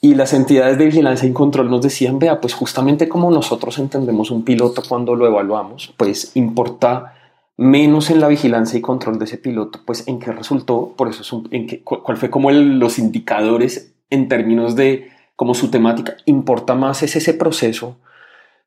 Y 0.00 0.14
las 0.14 0.34
entidades 0.34 0.78
de 0.78 0.84
vigilancia 0.84 1.28
y 1.28 1.32
control 1.32 1.70
nos 1.70 1.82
decían, 1.82 2.18
vea, 2.18 2.40
pues 2.40 2.54
justamente 2.54 3.08
como 3.08 3.30
nosotros 3.30 3.78
entendemos 3.78 4.30
un 4.30 4.44
piloto 4.44 4.82
cuando 4.86 5.14
lo 5.14 5.26
evaluamos, 5.26 5.94
pues 5.96 6.32
importa 6.34 7.14
menos 7.56 8.10
en 8.10 8.20
la 8.20 8.28
vigilancia 8.28 8.78
y 8.78 8.82
control 8.82 9.18
de 9.18 9.24
ese 9.24 9.38
piloto, 9.38 9.80
pues 9.86 10.06
en 10.06 10.18
qué 10.18 10.30
resultó, 10.30 10.92
por 10.94 11.08
eso 11.08 11.22
es 11.22 11.52
en 11.52 11.66
qué, 11.66 11.82
cuál 11.82 12.18
fue 12.18 12.28
como 12.28 12.50
los 12.50 12.98
indicadores 12.98 13.94
en 14.10 14.28
términos 14.28 14.76
de 14.76 15.08
como 15.36 15.54
su 15.54 15.70
temática, 15.70 16.16
importa 16.26 16.74
más 16.74 17.02
es 17.02 17.16
ese 17.16 17.34
proceso 17.34 17.96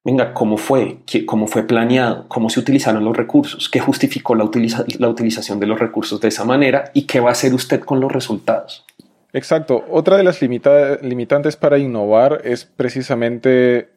venga, 0.03 0.33
¿cómo 0.33 0.57
fue? 0.57 0.99
¿Cómo 1.25 1.47
fue 1.47 1.63
planeado? 1.63 2.27
¿Cómo 2.27 2.49
se 2.49 2.59
utilizaron 2.59 3.03
los 3.03 3.15
recursos? 3.15 3.69
¿Qué 3.69 3.79
justificó 3.79 4.35
la, 4.35 4.43
utilización 4.43 5.59
de 5.59 5.67
los 5.67 5.79
recursos 5.79 6.19
de 6.21 6.29
esa 6.29 6.45
manera? 6.45 6.91
¿Y 6.93 7.03
qué 7.03 7.19
va 7.19 7.29
a 7.29 7.33
hacer 7.33 7.53
usted 7.53 7.81
con 7.81 7.99
los 7.99 8.11
resultados? 8.11 8.85
Exacto. 9.33 9.85
Otra 9.89 10.17
de 10.17 10.23
las 10.23 10.41
limitantes 10.41 11.55
para 11.55 11.77
innovar 11.77 12.41
es 12.43 12.65
precisamente 12.65 13.89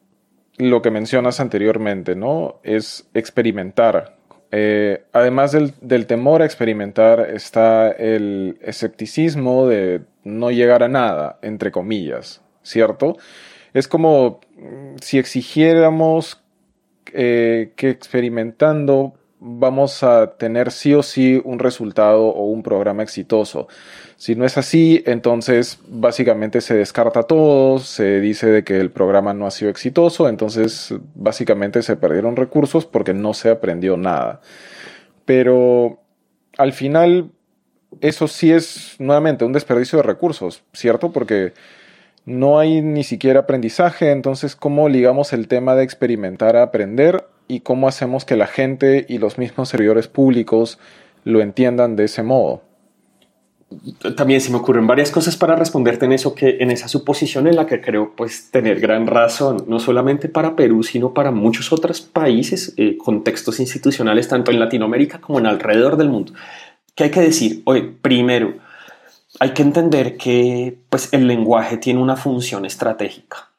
lo 0.57 0.81
que 0.81 0.91
mencionas 0.91 1.39
anteriormente, 1.39 2.15
¿no? 2.15 2.59
Es 2.63 3.07
experimentar. 3.13 4.17
Eh, 4.51 5.03
además 5.13 5.51
del, 5.51 6.05
temor 6.05 6.43
a 6.43 6.45
experimentar 6.45 7.21
está 7.21 7.89
el 7.89 8.59
escepticismo 8.61 9.67
de 9.67 10.01
no 10.23 10.51
llegar 10.51 10.83
a 10.83 10.87
nada, 10.87 11.39
entre 11.41 11.71
comillas, 11.71 12.41
¿cierto? 12.61 13.17
Es 13.73 13.87
como 13.87 14.39
mm, 14.57 14.95
si 15.01 15.17
exigiéramos 15.17 16.41
eh, 17.13 17.73
que 17.75 17.89
experimentando 17.89 19.13
vamos 19.45 20.03
a 20.03 20.37
tener 20.37 20.71
sí 20.71 20.93
o 20.93 21.03
sí 21.03 21.41
un 21.43 21.59
resultado 21.59 22.27
o 22.27 22.45
un 22.45 22.63
programa 22.63 23.03
exitoso. 23.03 23.67
Si 24.15 24.35
no 24.35 24.45
es 24.45 24.57
así, 24.57 25.03
entonces 25.05 25.79
básicamente 25.85 26.61
se 26.61 26.75
descarta 26.75 27.23
todo, 27.23 27.79
se 27.79 28.21
dice 28.21 28.47
de 28.47 28.63
que 28.63 28.79
el 28.79 28.89
programa 28.89 29.33
no 29.33 29.45
ha 29.45 29.51
sido 29.51 29.69
exitoso, 29.69 30.29
entonces 30.29 30.93
básicamente 31.13 31.81
se 31.81 31.97
perdieron 31.97 32.37
recursos 32.37 32.85
porque 32.85 33.13
no 33.13 33.33
se 33.33 33.49
aprendió 33.49 33.97
nada. 33.97 34.39
Pero 35.25 35.99
al 36.57 36.71
final 36.71 37.31
eso 37.99 38.29
sí 38.29 38.49
es 38.49 38.95
nuevamente 38.97 39.43
un 39.43 39.51
desperdicio 39.51 39.97
de 39.97 40.03
recursos, 40.03 40.63
¿cierto? 40.71 41.11
Porque 41.11 41.51
no 42.25 42.59
hay 42.59 42.81
ni 42.81 43.03
siquiera 43.03 43.41
aprendizaje, 43.41 44.11
entonces 44.11 44.55
cómo 44.55 44.89
ligamos 44.89 45.33
el 45.33 45.47
tema 45.47 45.75
de 45.75 45.83
experimentar 45.83 46.55
a 46.55 46.63
aprender 46.63 47.27
y 47.47 47.61
cómo 47.61 47.87
hacemos 47.87 48.25
que 48.25 48.37
la 48.37 48.47
gente 48.47 49.05
y 49.09 49.17
los 49.17 49.37
mismos 49.37 49.69
servidores 49.69 50.07
públicos 50.07 50.79
lo 51.25 51.41
entiendan 51.41 51.95
de 51.95 52.05
ese 52.05 52.23
modo. 52.23 52.61
También 54.15 54.39
se 54.39 54.51
me 54.51 54.57
ocurren 54.57 54.85
varias 54.85 55.09
cosas 55.09 55.35
para 55.35 55.55
responderte 55.55 56.05
en 56.05 56.13
eso, 56.13 56.35
que 56.35 56.57
en 56.59 56.69
esa 56.69 56.87
suposición 56.87 57.47
en 57.47 57.55
la 57.55 57.65
que 57.65 57.81
creo 57.81 58.13
pues 58.15 58.51
tener 58.51 58.79
gran 58.79 59.07
razón, 59.07 59.65
no 59.67 59.79
solamente 59.79 60.29
para 60.29 60.55
Perú, 60.55 60.83
sino 60.83 61.13
para 61.13 61.31
muchos 61.31 61.73
otros 61.73 62.01
países, 62.01 62.73
eh, 62.77 62.97
contextos 62.97 63.59
institucionales, 63.59 64.27
tanto 64.27 64.51
en 64.51 64.59
Latinoamérica 64.59 65.19
como 65.19 65.39
en 65.39 65.47
alrededor 65.47 65.97
del 65.97 66.09
mundo. 66.09 66.33
¿Qué 66.95 67.05
hay 67.05 67.11
que 67.11 67.21
decir? 67.21 67.63
Oye, 67.65 67.81
primero, 68.01 68.53
hay 69.39 69.51
que 69.51 69.61
entender 69.63 70.17
que 70.17 70.77
pues, 70.89 71.09
el 71.11 71.27
lenguaje 71.27 71.77
tiene 71.77 72.01
una 72.01 72.15
función 72.15 72.65
estratégica. 72.65 73.49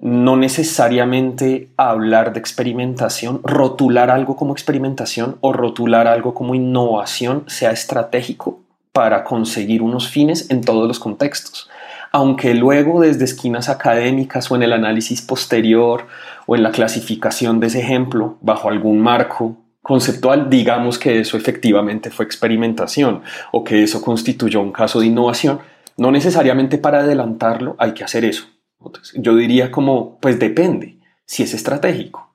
No 0.00 0.36
necesariamente 0.36 1.70
hablar 1.76 2.32
de 2.32 2.38
experimentación, 2.38 3.40
rotular 3.42 4.10
algo 4.10 4.36
como 4.36 4.52
experimentación 4.52 5.36
o 5.40 5.52
rotular 5.52 6.06
algo 6.06 6.34
como 6.34 6.54
innovación 6.54 7.44
sea 7.48 7.72
estratégico 7.72 8.60
para 8.92 9.24
conseguir 9.24 9.82
unos 9.82 10.08
fines 10.08 10.50
en 10.50 10.60
todos 10.60 10.86
los 10.86 11.00
contextos. 11.00 11.68
Aunque 12.12 12.54
luego 12.54 13.00
desde 13.00 13.24
esquinas 13.24 13.68
académicas 13.68 14.50
o 14.50 14.56
en 14.56 14.62
el 14.62 14.72
análisis 14.72 15.20
posterior 15.20 16.06
o 16.46 16.56
en 16.56 16.62
la 16.62 16.70
clasificación 16.70 17.60
de 17.60 17.66
ese 17.66 17.80
ejemplo 17.80 18.38
bajo 18.40 18.68
algún 18.68 19.00
marco 19.00 19.56
conceptual, 19.88 20.50
digamos 20.50 20.98
que 20.98 21.18
eso 21.18 21.38
efectivamente 21.38 22.10
fue 22.10 22.26
experimentación 22.26 23.22
o 23.52 23.64
que 23.64 23.82
eso 23.82 24.02
constituyó 24.02 24.60
un 24.60 24.70
caso 24.70 25.00
de 25.00 25.06
innovación, 25.06 25.60
no 25.96 26.10
necesariamente 26.10 26.76
para 26.76 26.98
adelantarlo 26.98 27.74
hay 27.78 27.92
que 27.94 28.04
hacer 28.04 28.26
eso. 28.26 28.44
yo 29.14 29.34
diría 29.34 29.70
como, 29.70 30.18
pues 30.20 30.38
depende, 30.38 30.98
si 31.24 31.42
es 31.42 31.54
estratégico. 31.54 32.34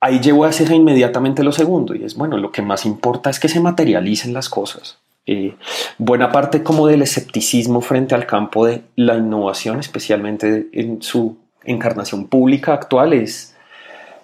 Ahí 0.00 0.18
llevo 0.18 0.44
a 0.44 0.48
hacer 0.48 0.72
inmediatamente 0.72 1.44
lo 1.44 1.52
segundo 1.52 1.94
y 1.94 2.02
es, 2.02 2.16
bueno, 2.16 2.36
lo 2.36 2.50
que 2.50 2.62
más 2.62 2.84
importa 2.84 3.30
es 3.30 3.38
que 3.38 3.48
se 3.48 3.60
materialicen 3.60 4.34
las 4.34 4.48
cosas. 4.48 4.98
Eh, 5.26 5.54
buena 5.98 6.32
parte 6.32 6.64
como 6.64 6.88
del 6.88 7.02
escepticismo 7.02 7.80
frente 7.80 8.16
al 8.16 8.26
campo 8.26 8.66
de 8.66 8.82
la 8.96 9.14
innovación, 9.16 9.78
especialmente 9.78 10.68
en 10.72 11.00
su 11.00 11.36
encarnación 11.62 12.26
pública 12.26 12.74
actual, 12.74 13.12
es 13.12 13.54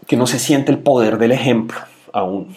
que 0.08 0.16
no 0.16 0.26
se 0.26 0.40
siente 0.40 0.72
el 0.72 0.80
poder 0.80 1.18
del 1.18 1.30
ejemplo 1.30 1.78
aún. 2.16 2.56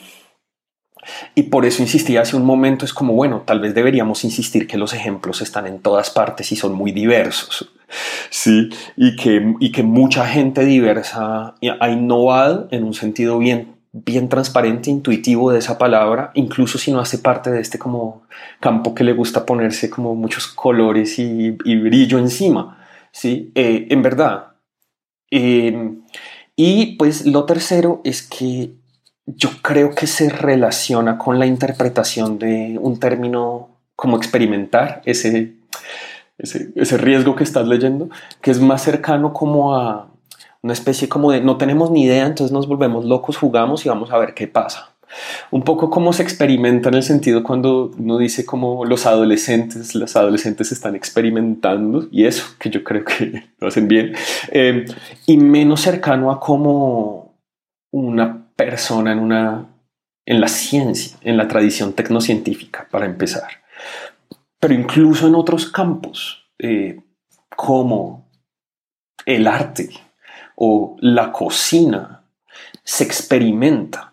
Y 1.35 1.43
por 1.43 1.65
eso 1.65 1.81
insistí 1.81 2.17
hace 2.17 2.35
un 2.35 2.45
momento, 2.45 2.85
es 2.85 2.93
como, 2.93 3.13
bueno, 3.13 3.43
tal 3.45 3.59
vez 3.59 3.73
deberíamos 3.73 4.23
insistir 4.23 4.67
que 4.67 4.77
los 4.77 4.93
ejemplos 4.93 5.41
están 5.41 5.65
en 5.65 5.79
todas 5.79 6.09
partes 6.09 6.51
y 6.51 6.55
son 6.55 6.73
muy 6.73 6.91
diversos. 6.91 7.71
Sí, 8.29 8.69
y 8.95 9.15
que, 9.15 9.55
y 9.59 9.71
que 9.71 9.83
mucha 9.83 10.27
gente 10.27 10.65
diversa 10.65 11.55
ha 11.79 11.89
innovado 11.89 12.67
en 12.71 12.83
un 12.83 12.93
sentido 12.93 13.39
bien, 13.39 13.75
bien 13.91 14.29
transparente, 14.29 14.91
intuitivo 14.91 15.51
de 15.51 15.59
esa 15.59 15.77
palabra, 15.77 16.31
incluso 16.35 16.77
si 16.77 16.91
no 16.91 16.99
hace 16.99 17.17
parte 17.17 17.49
de 17.49 17.61
este 17.61 17.79
como 17.79 18.23
campo 18.59 18.93
que 18.93 19.03
le 19.03 19.13
gusta 19.13 19.45
ponerse 19.45 19.89
como 19.89 20.13
muchos 20.15 20.47
colores 20.47 21.17
y, 21.17 21.51
brillo 21.51 22.19
encima. 22.19 22.77
Sí, 23.11 23.51
eh, 23.55 23.87
en 23.89 24.03
verdad. 24.03 24.49
Eh, 25.31 25.97
y 26.55 26.97
pues 26.97 27.25
lo 27.25 27.45
tercero 27.45 28.01
es 28.03 28.21
que 28.21 28.73
yo 29.35 29.49
creo 29.61 29.93
que 29.93 30.07
se 30.07 30.29
relaciona 30.29 31.17
con 31.17 31.39
la 31.39 31.45
interpretación 31.45 32.39
de 32.39 32.77
un 32.79 32.99
término 32.99 33.69
como 33.95 34.17
experimentar, 34.17 35.01
ese, 35.05 35.53
ese, 36.37 36.97
riesgo 36.97 37.35
que 37.35 37.43
estás 37.43 37.67
leyendo, 37.67 38.09
que 38.41 38.51
es 38.51 38.61
más 38.61 38.81
cercano 38.81 39.33
como 39.33 39.75
a 39.75 40.07
una 40.61 40.73
especie 40.73 41.09
como 41.09 41.31
de 41.31 41.41
no 41.41 41.57
tenemos 41.57 41.91
ni 41.91 42.03
idea, 42.03 42.25
entonces 42.25 42.53
nos 42.53 42.67
volvemos 42.67 43.05
locos, 43.05 43.37
jugamos 43.37 43.85
y 43.85 43.89
vamos 43.89 44.11
a 44.11 44.17
ver 44.17 44.33
qué 44.33 44.47
pasa. 44.47 44.93
Un 45.51 45.63
poco 45.63 45.89
como 45.89 46.13
se 46.13 46.23
experimenta 46.23 46.89
en 46.89 46.95
el 46.95 47.03
sentido 47.03 47.43
cuando 47.43 47.91
uno 47.97 48.17
dice 48.17 48.45
como 48.45 48.85
los 48.85 49.05
adolescentes, 49.05 49.95
los 49.95 50.15
adolescentes 50.15 50.71
están 50.71 50.95
experimentando 50.95 52.07
y 52.11 52.25
eso, 52.25 52.45
que 52.59 52.69
yo 52.69 52.83
creo 52.83 53.03
que 53.03 53.49
lo 53.59 53.67
hacen 53.67 53.87
bien, 53.87 54.13
eh, 54.51 54.85
y 55.25 55.37
menos 55.37 55.81
cercano 55.81 56.31
a 56.31 56.39
como 56.39 57.33
una 57.91 58.38
persona 58.59 59.13
en, 59.13 59.19
una, 59.19 59.69
en 60.25 60.41
la 60.41 60.49
ciencia, 60.49 61.17
en 61.21 61.37
la 61.37 61.47
tradición 61.47 61.93
tecnocientífica, 61.93 62.89
para 62.91 63.05
empezar. 63.05 63.47
Pero 64.59 64.73
incluso 64.73 65.29
en 65.29 65.35
otros 65.35 65.71
campos, 65.71 66.43
eh, 66.57 66.99
como 67.55 68.29
el 69.25 69.47
arte 69.47 69.91
o 70.57 70.97
la 70.99 71.31
cocina, 71.31 72.25
se 72.83 73.05
experimenta 73.05 74.11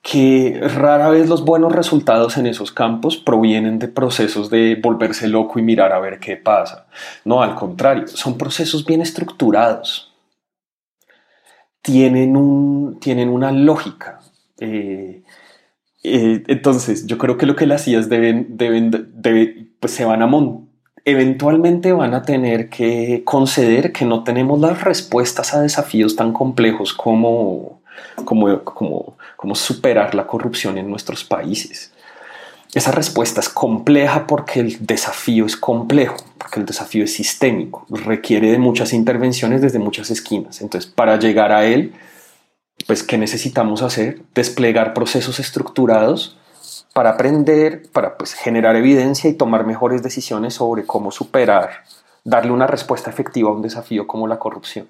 que 0.00 0.60
rara 0.62 1.08
vez 1.08 1.28
los 1.28 1.44
buenos 1.44 1.72
resultados 1.72 2.36
en 2.36 2.46
esos 2.46 2.70
campos 2.70 3.16
provienen 3.16 3.80
de 3.80 3.88
procesos 3.88 4.50
de 4.50 4.76
volverse 4.80 5.26
loco 5.26 5.58
y 5.58 5.62
mirar 5.62 5.92
a 5.92 5.98
ver 5.98 6.20
qué 6.20 6.36
pasa. 6.36 6.86
No, 7.24 7.42
al 7.42 7.56
contrario, 7.56 8.06
son 8.06 8.38
procesos 8.38 8.84
bien 8.86 9.02
estructurados, 9.02 10.07
tienen, 11.82 12.36
un, 12.36 12.98
tienen 13.00 13.28
una 13.28 13.52
lógica. 13.52 14.20
Eh, 14.60 15.22
eh, 16.02 16.44
entonces, 16.46 17.06
yo 17.06 17.18
creo 17.18 17.36
que 17.36 17.46
lo 17.46 17.56
que 17.56 17.66
las 17.66 17.86
IAS 17.88 18.08
deben, 18.08 18.56
deben, 18.56 19.72
pues 19.80 19.92
se 19.92 20.04
van 20.04 20.22
a 20.22 20.26
eventualmente 21.04 21.92
van 21.92 22.14
a 22.14 22.22
tener 22.22 22.68
que 22.68 23.22
conceder 23.24 23.92
que 23.92 24.04
no 24.04 24.24
tenemos 24.24 24.60
las 24.60 24.82
respuestas 24.82 25.54
a 25.54 25.60
desafíos 25.62 26.16
tan 26.16 26.32
complejos 26.32 26.92
como, 26.92 27.80
como, 28.24 28.62
como, 28.64 29.16
como 29.36 29.54
superar 29.54 30.14
la 30.14 30.26
corrupción 30.26 30.76
en 30.76 30.90
nuestros 30.90 31.24
países. 31.24 31.92
Esa 32.74 32.90
respuesta 32.92 33.40
es 33.40 33.48
compleja 33.48 34.26
porque 34.26 34.60
el 34.60 34.86
desafío 34.86 35.46
es 35.46 35.56
complejo, 35.56 36.16
porque 36.48 36.60
el 36.60 36.66
desafío 36.66 37.04
es 37.04 37.12
sistémico, 37.12 37.84
requiere 37.90 38.50
de 38.50 38.58
muchas 38.58 38.94
intervenciones 38.94 39.60
desde 39.60 39.78
muchas 39.78 40.10
esquinas. 40.10 40.62
Entonces, 40.62 40.90
para 40.90 41.18
llegar 41.18 41.52
a 41.52 41.66
él, 41.66 41.92
pues, 42.86 43.02
¿qué 43.02 43.18
necesitamos 43.18 43.82
hacer? 43.82 44.22
Desplegar 44.34 44.94
procesos 44.94 45.40
estructurados 45.40 46.38
para 46.94 47.10
aprender, 47.10 47.82
para 47.92 48.16
pues, 48.16 48.32
generar 48.32 48.76
evidencia 48.76 49.28
y 49.28 49.34
tomar 49.34 49.66
mejores 49.66 50.02
decisiones 50.02 50.54
sobre 50.54 50.86
cómo 50.86 51.10
superar, 51.10 51.84
darle 52.24 52.52
una 52.52 52.66
respuesta 52.66 53.10
efectiva 53.10 53.50
a 53.50 53.52
un 53.52 53.60
desafío 53.60 54.06
como 54.06 54.26
la 54.26 54.38
corrupción. 54.38 54.86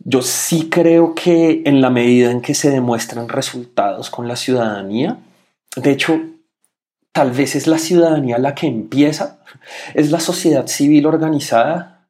Yo 0.00 0.22
sí 0.22 0.70
creo 0.70 1.14
que 1.14 1.62
en 1.66 1.80
la 1.80 1.90
medida 1.90 2.32
en 2.32 2.40
que 2.40 2.54
se 2.54 2.70
demuestran 2.70 3.28
resultados 3.28 4.10
con 4.10 4.26
la 4.26 4.34
ciudadanía, 4.34 5.18
de 5.76 5.92
hecho, 5.92 6.20
tal 7.12 7.32
vez 7.32 7.56
es 7.56 7.66
la 7.66 7.78
ciudadanía 7.78 8.38
la 8.38 8.54
que 8.54 8.66
empieza, 8.66 9.40
es 9.94 10.10
la 10.10 10.20
sociedad 10.20 10.66
civil 10.66 11.06
organizada 11.06 12.00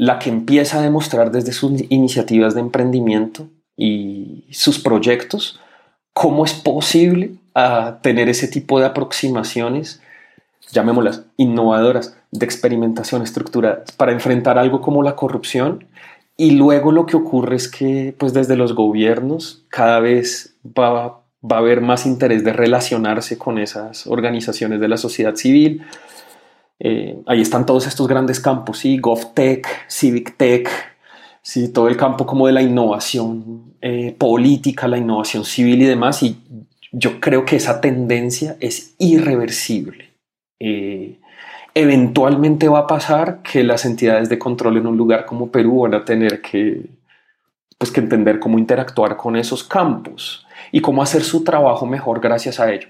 la 0.00 0.18
que 0.18 0.30
empieza 0.30 0.78
a 0.78 0.82
demostrar 0.82 1.30
desde 1.30 1.52
sus 1.52 1.72
iniciativas 1.90 2.54
de 2.54 2.60
emprendimiento 2.60 3.48
y 3.76 4.46
sus 4.50 4.78
proyectos 4.78 5.60
cómo 6.14 6.46
es 6.46 6.54
posible 6.54 7.32
tener 8.00 8.30
ese 8.30 8.48
tipo 8.48 8.80
de 8.80 8.86
aproximaciones, 8.86 10.00
llamémoslas 10.72 11.24
innovadoras, 11.36 12.16
de 12.30 12.46
experimentación 12.46 13.22
estructurada 13.22 13.84
para 13.98 14.12
enfrentar 14.12 14.56
algo 14.56 14.80
como 14.80 15.02
la 15.02 15.16
corrupción. 15.16 15.86
Y 16.36 16.52
luego 16.52 16.92
lo 16.92 17.04
que 17.04 17.16
ocurre 17.16 17.56
es 17.56 17.68
que 17.68 18.14
pues 18.18 18.32
desde 18.32 18.56
los 18.56 18.74
gobiernos 18.74 19.66
cada 19.68 20.00
vez 20.00 20.54
va 20.64 21.19
va 21.44 21.56
a 21.56 21.58
haber 21.60 21.80
más 21.80 22.06
interés 22.06 22.44
de 22.44 22.52
relacionarse 22.52 23.38
con 23.38 23.58
esas 23.58 24.06
organizaciones 24.06 24.80
de 24.80 24.88
la 24.88 24.96
sociedad 24.96 25.34
civil. 25.36 25.82
Eh, 26.78 27.18
ahí 27.26 27.40
están 27.40 27.66
todos 27.66 27.86
estos 27.86 28.06
grandes 28.08 28.40
campos, 28.40 28.78
¿sí? 28.78 28.98
GovTech, 28.98 29.66
CivicTech, 29.90 30.68
¿sí? 31.42 31.68
todo 31.68 31.88
el 31.88 31.96
campo 31.96 32.26
como 32.26 32.46
de 32.46 32.52
la 32.52 32.62
innovación 32.62 33.74
eh, 33.80 34.14
política, 34.18 34.88
la 34.88 34.98
innovación 34.98 35.44
civil 35.44 35.82
y 35.82 35.86
demás. 35.86 36.22
Y 36.22 36.38
yo 36.92 37.20
creo 37.20 37.44
que 37.44 37.56
esa 37.56 37.80
tendencia 37.80 38.56
es 38.60 38.94
irreversible. 38.98 40.10
Eh, 40.58 41.18
eventualmente 41.74 42.68
va 42.68 42.80
a 42.80 42.86
pasar 42.86 43.40
que 43.42 43.64
las 43.64 43.84
entidades 43.84 44.28
de 44.28 44.38
control 44.38 44.76
en 44.76 44.86
un 44.86 44.96
lugar 44.96 45.24
como 45.24 45.50
Perú 45.50 45.82
van 45.82 45.94
a 45.94 46.04
tener 46.04 46.42
que, 46.42 46.86
pues, 47.78 47.90
que 47.90 48.00
entender 48.00 48.40
cómo 48.40 48.58
interactuar 48.58 49.16
con 49.16 49.36
esos 49.36 49.64
campos 49.64 50.46
y 50.72 50.80
cómo 50.80 51.02
hacer 51.02 51.22
su 51.22 51.44
trabajo 51.44 51.86
mejor 51.86 52.20
gracias 52.20 52.60
a 52.60 52.72
ello. 52.72 52.88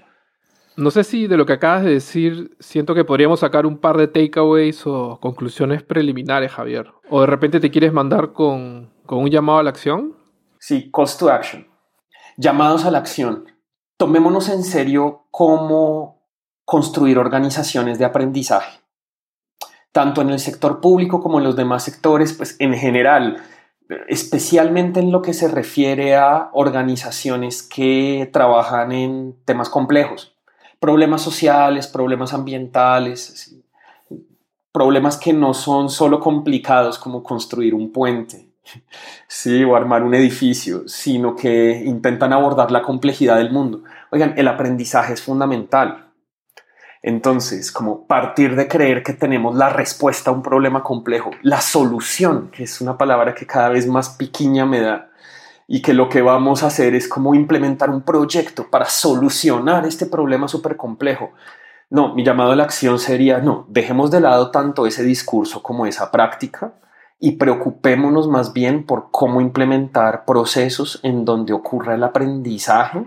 No 0.77 0.89
sé 0.89 1.03
si 1.03 1.27
de 1.27 1.35
lo 1.35 1.45
que 1.45 1.53
acabas 1.53 1.83
de 1.83 1.91
decir, 1.91 2.55
siento 2.59 2.95
que 2.95 3.03
podríamos 3.03 3.41
sacar 3.41 3.65
un 3.65 3.77
par 3.77 3.97
de 3.97 4.07
takeaways 4.07 4.87
o 4.87 5.19
conclusiones 5.21 5.83
preliminares, 5.83 6.51
Javier. 6.51 6.87
O 7.09 7.21
de 7.21 7.27
repente 7.27 7.59
te 7.59 7.69
quieres 7.69 7.91
mandar 7.91 8.31
con, 8.31 8.89
con 9.05 9.19
un 9.19 9.29
llamado 9.29 9.59
a 9.59 9.63
la 9.63 9.69
acción. 9.69 10.15
Sí, 10.59 10.89
calls 10.91 11.17
to 11.17 11.29
action. 11.29 11.67
Llamados 12.37 12.85
a 12.85 12.91
la 12.91 12.99
acción. 12.99 13.45
Tomémonos 13.97 14.47
en 14.49 14.63
serio 14.63 15.27
cómo 15.29 16.21
construir 16.63 17.17
organizaciones 17.17 17.99
de 17.99 18.05
aprendizaje. 18.05 18.79
Tanto 19.91 20.21
en 20.21 20.29
el 20.29 20.39
sector 20.39 20.79
público 20.79 21.21
como 21.21 21.39
en 21.39 21.43
los 21.43 21.57
demás 21.57 21.83
sectores, 21.83 22.31
pues 22.31 22.55
en 22.59 22.73
general, 22.75 23.43
especialmente 24.07 24.99
en 24.99 25.11
lo 25.11 25.21
que 25.21 25.33
se 25.33 25.47
refiere 25.47 26.15
a 26.15 26.49
organizaciones 26.53 27.63
que 27.63 28.29
trabajan 28.31 28.91
en 28.91 29.35
temas 29.45 29.69
complejos, 29.69 30.35
problemas 30.79 31.21
sociales, 31.21 31.87
problemas 31.87 32.33
ambientales, 32.33 33.55
problemas 34.71 35.17
que 35.17 35.33
no 35.33 35.53
son 35.53 35.89
solo 35.89 36.19
complicados 36.19 36.97
como 36.97 37.23
construir 37.23 37.73
un 37.73 37.91
puente, 37.91 38.47
sí, 39.27 39.63
o 39.63 39.75
armar 39.75 40.03
un 40.03 40.15
edificio, 40.15 40.87
sino 40.87 41.35
que 41.35 41.83
intentan 41.85 42.33
abordar 42.33 42.71
la 42.71 42.81
complejidad 42.81 43.37
del 43.37 43.51
mundo. 43.51 43.83
Oigan, 44.11 44.33
el 44.37 44.47
aprendizaje 44.47 45.13
es 45.13 45.21
fundamental. 45.21 46.10
Entonces, 47.03 47.71
como 47.71 48.05
partir 48.05 48.55
de 48.55 48.67
creer 48.67 49.01
que 49.01 49.13
tenemos 49.13 49.55
la 49.55 49.69
respuesta 49.69 50.29
a 50.29 50.33
un 50.33 50.43
problema 50.43 50.83
complejo, 50.83 51.31
la 51.41 51.59
solución, 51.59 52.51
que 52.51 52.63
es 52.63 52.79
una 52.79 52.97
palabra 52.97 53.33
que 53.33 53.47
cada 53.47 53.69
vez 53.69 53.87
más 53.87 54.09
pequeña 54.09 54.65
me 54.65 54.81
da, 54.81 55.09
y 55.67 55.81
que 55.81 55.93
lo 55.93 56.09
que 56.09 56.21
vamos 56.21 56.63
a 56.63 56.67
hacer 56.67 56.93
es 56.93 57.07
como 57.07 57.33
implementar 57.33 57.89
un 57.89 58.01
proyecto 58.01 58.69
para 58.69 58.85
solucionar 58.85 59.85
este 59.85 60.05
problema 60.05 60.47
súper 60.47 60.75
complejo. 60.75 61.31
No, 61.89 62.13
mi 62.13 62.23
llamado 62.23 62.51
a 62.51 62.55
la 62.55 62.63
acción 62.63 62.99
sería, 62.99 63.39
no, 63.39 63.65
dejemos 63.69 64.11
de 64.11 64.21
lado 64.21 64.51
tanto 64.51 64.85
ese 64.85 65.03
discurso 65.03 65.63
como 65.63 65.85
esa 65.85 66.11
práctica 66.11 66.73
y 67.19 67.33
preocupémonos 67.33 68.27
más 68.27 68.53
bien 68.53 68.85
por 68.85 69.09
cómo 69.11 69.41
implementar 69.41 70.25
procesos 70.25 70.99
en 71.03 71.25
donde 71.25 71.53
ocurra 71.53 71.95
el 71.95 72.03
aprendizaje 72.03 73.05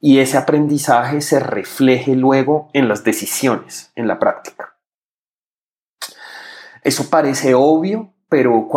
y 0.00 0.18
ese 0.18 0.36
aprendizaje 0.36 1.20
se 1.20 1.40
refleje 1.40 2.14
luego 2.14 2.70
en 2.72 2.88
las 2.88 3.04
decisiones, 3.04 3.92
en 3.96 4.06
la 4.06 4.18
práctica. 4.18 4.76
Eso 6.82 7.10
parece 7.10 7.54
obvio, 7.54 8.14
pero 8.28 8.68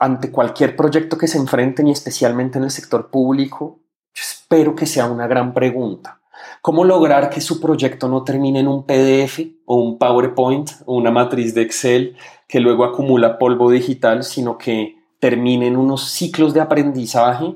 ante 0.00 0.30
cualquier 0.30 0.74
proyecto 0.74 1.16
que 1.16 1.28
se 1.28 1.38
enfrenten 1.38 1.86
y 1.86 1.92
especialmente 1.92 2.58
en 2.58 2.64
el 2.64 2.70
sector 2.70 3.10
público, 3.10 3.80
espero 4.14 4.74
que 4.74 4.86
sea 4.86 5.06
una 5.06 5.26
gran 5.26 5.54
pregunta. 5.54 6.20
¿Cómo 6.60 6.84
lograr 6.84 7.30
que 7.30 7.40
su 7.40 7.60
proyecto 7.60 8.08
no 8.08 8.24
termine 8.24 8.60
en 8.60 8.68
un 8.68 8.84
PDF 8.84 9.40
o 9.64 9.76
un 9.76 9.98
PowerPoint 9.98 10.70
o 10.84 10.96
una 10.96 11.10
matriz 11.10 11.54
de 11.54 11.62
Excel 11.62 12.16
que 12.48 12.60
luego 12.60 12.84
acumula 12.84 13.38
polvo 13.38 13.70
digital, 13.70 14.24
sino 14.24 14.58
que 14.58 14.96
termine 15.20 15.68
en 15.68 15.76
unos 15.76 16.10
ciclos 16.10 16.54
de 16.54 16.60
aprendizaje 16.60 17.54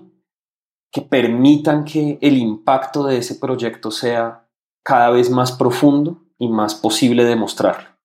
que 0.93 1.03
permitan 1.03 1.85
que 1.85 2.19
el 2.21 2.37
impacto 2.37 3.05
de 3.05 3.19
ese 3.19 3.37
proyecto 3.37 3.91
sea 3.91 4.49
cada 4.83 5.11
vez 5.11 5.31
más 5.31 5.53
profundo 5.53 6.23
y 6.39 6.49
más 6.49 6.75
posible 6.75 7.25
de 7.25 7.37
mostrar. 7.37 7.99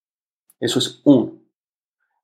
Eso 0.60 0.80
es 0.80 1.02
uno. 1.04 1.34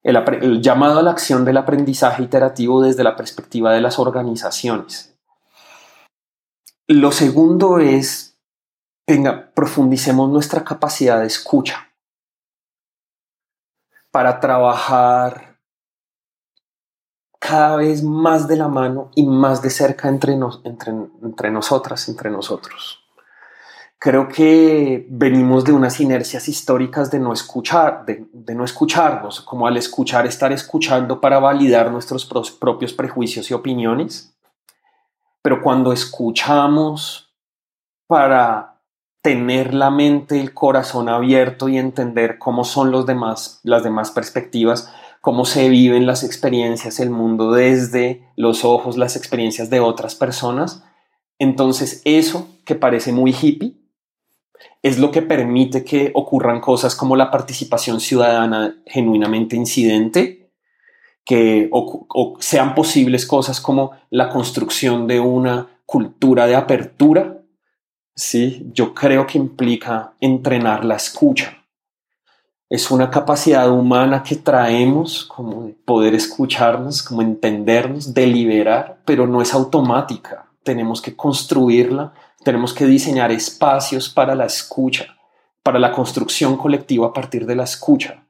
El, 0.04 0.62
llamado 0.62 1.00
a 1.00 1.04
la 1.04 1.12
acción 1.12 1.46
del 1.46 1.58
aprendizaje 1.58 2.24
iterativo 2.24 2.82
desde 2.82 3.04
la 3.04 3.16
perspectiva 3.16 3.74
de 3.74 3.82
las 3.82 4.00
organizaciones. 4.00 5.16
Lo 6.88 7.12
segundo 7.12 7.80
es, 7.80 8.40
venga, 9.08 9.52
profundicemos 9.54 10.30
nuestra 10.30 10.64
capacidad 10.64 11.20
de 11.22 11.28
escucha 11.28 11.94
para 14.12 14.40
trabajar 14.40 15.51
cada 17.42 17.76
vez 17.78 18.04
más 18.04 18.48
de 18.48 18.56
la 18.56 18.68
mano 18.68 19.10
y 19.16 19.26
más 19.26 19.64
de 19.64 19.72
cerca 19.72 20.08
entre, 20.08 20.38
entre, 20.64 21.50
nosotras, 21.50 22.08
entre 22.08 22.30
nosotros. 22.30 23.04
Creo 23.98 24.28
que 24.28 25.08
venimos 25.10 25.66
de 25.66 25.72
unas 25.72 26.00
inercias 26.00 26.48
históricas 26.48 27.10
de 27.10 27.18
no 27.20 27.34
escuchar, 27.34 28.06
de 28.06 28.56
no 28.56 28.64
escucharnos, 28.64 29.42
como 29.42 29.66
al 29.66 29.76
escuchar 29.78 30.28
estar 30.28 30.52
escuchando 30.52 31.20
para 31.20 31.40
validar 31.40 31.92
nuestros 31.92 32.28
propios 32.60 32.94
prejuicios 32.94 33.50
y 33.50 33.56
opiniones. 33.56 34.36
Pero 35.42 35.64
cuando 35.64 35.94
escuchamos 35.94 37.34
para 38.06 38.82
tener 39.24 39.74
la 39.74 39.90
mente, 39.90 40.40
el 40.40 40.54
corazón 40.54 41.10
abierto 41.10 41.70
y 41.70 41.80
entender 41.80 42.38
cómo 42.38 42.64
son 42.64 42.92
los 42.92 43.08
demás, 43.08 43.62
las 43.64 43.84
demás 43.84 44.12
perspectivas, 44.12 44.94
cómo 45.22 45.46
se 45.46 45.70
viven 45.70 46.08
las 46.08 46.24
experiencias, 46.24 47.00
el 47.00 47.12
mundo 47.12 47.52
desde 47.54 48.24
los 48.36 48.66
ojos, 48.66 48.98
las 48.98 49.16
experiencias 49.16 49.70
de 49.70 49.80
otras 49.80 50.16
personas. 50.16 50.84
Entonces 51.38 52.02
eso 52.06 52.50
que 52.66 52.76
parece 52.76 53.12
muy 53.12 53.32
hippie 53.32 53.78
es 54.82 54.98
lo 54.98 55.12
que 55.12 55.22
permite 55.22 55.84
que 55.84 56.12
ocurran 56.16 56.60
cosas 56.60 56.96
como 56.96 57.16
la 57.16 57.30
participación 57.30 58.00
ciudadana 58.00 58.82
genuinamente 58.88 59.56
incidente, 59.56 60.50
que 61.24 61.70
sean 62.40 62.74
posibles 62.74 63.28
cosas 63.28 63.62
como 63.62 63.92
la 64.10 64.30
construcción 64.30 65.06
de 65.06 65.20
una 65.20 65.68
cultura 65.86 66.48
de 66.48 66.56
apertura. 66.56 67.44
Sí, 68.16 68.68
yo 68.74 68.96
creo 68.96 69.28
que 69.28 69.38
implica 69.38 70.14
entrenar 70.20 70.84
la 70.84 70.96
escucha 70.96 71.61
es 72.72 72.90
una 72.90 73.12
capacidad 73.12 73.70
humana 73.70 74.24
que 74.24 74.38
traemos, 74.38 75.26
como 75.26 75.64
de 75.64 75.74
poder 75.74 76.16
escucharnos, 76.16 77.04
como 77.04 77.22
entendernos, 77.22 78.14
deliberar, 78.14 79.02
pero 79.04 79.28
no 79.28 79.42
es 79.42 79.54
automática. 79.54 80.50
Tenemos 80.64 81.02
que 81.02 81.14
construirla, 81.14 82.14
tenemos 82.46 82.74
que 82.74 82.86
diseñar 82.86 83.30
espacios 83.30 84.08
para 84.08 84.36
la 84.36 84.46
escucha, 84.46 85.18
para 85.64 85.80
la 85.80 85.92
construcción 85.92 86.56
colectiva 86.56 87.08
a 87.08 87.14
partir 87.14 87.46
de 87.46 87.58
la 87.58 87.66
escucha. 87.66 88.24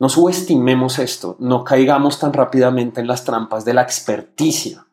No 0.00 0.08
subestimemos 0.08 0.98
esto, 0.98 1.36
no 1.38 1.62
caigamos 1.62 2.18
tan 2.18 2.32
rápidamente 2.32 3.00
en 3.00 3.06
las 3.06 3.22
trampas 3.22 3.64
de 3.64 3.74
la 3.74 3.82
experticia. 3.82 4.84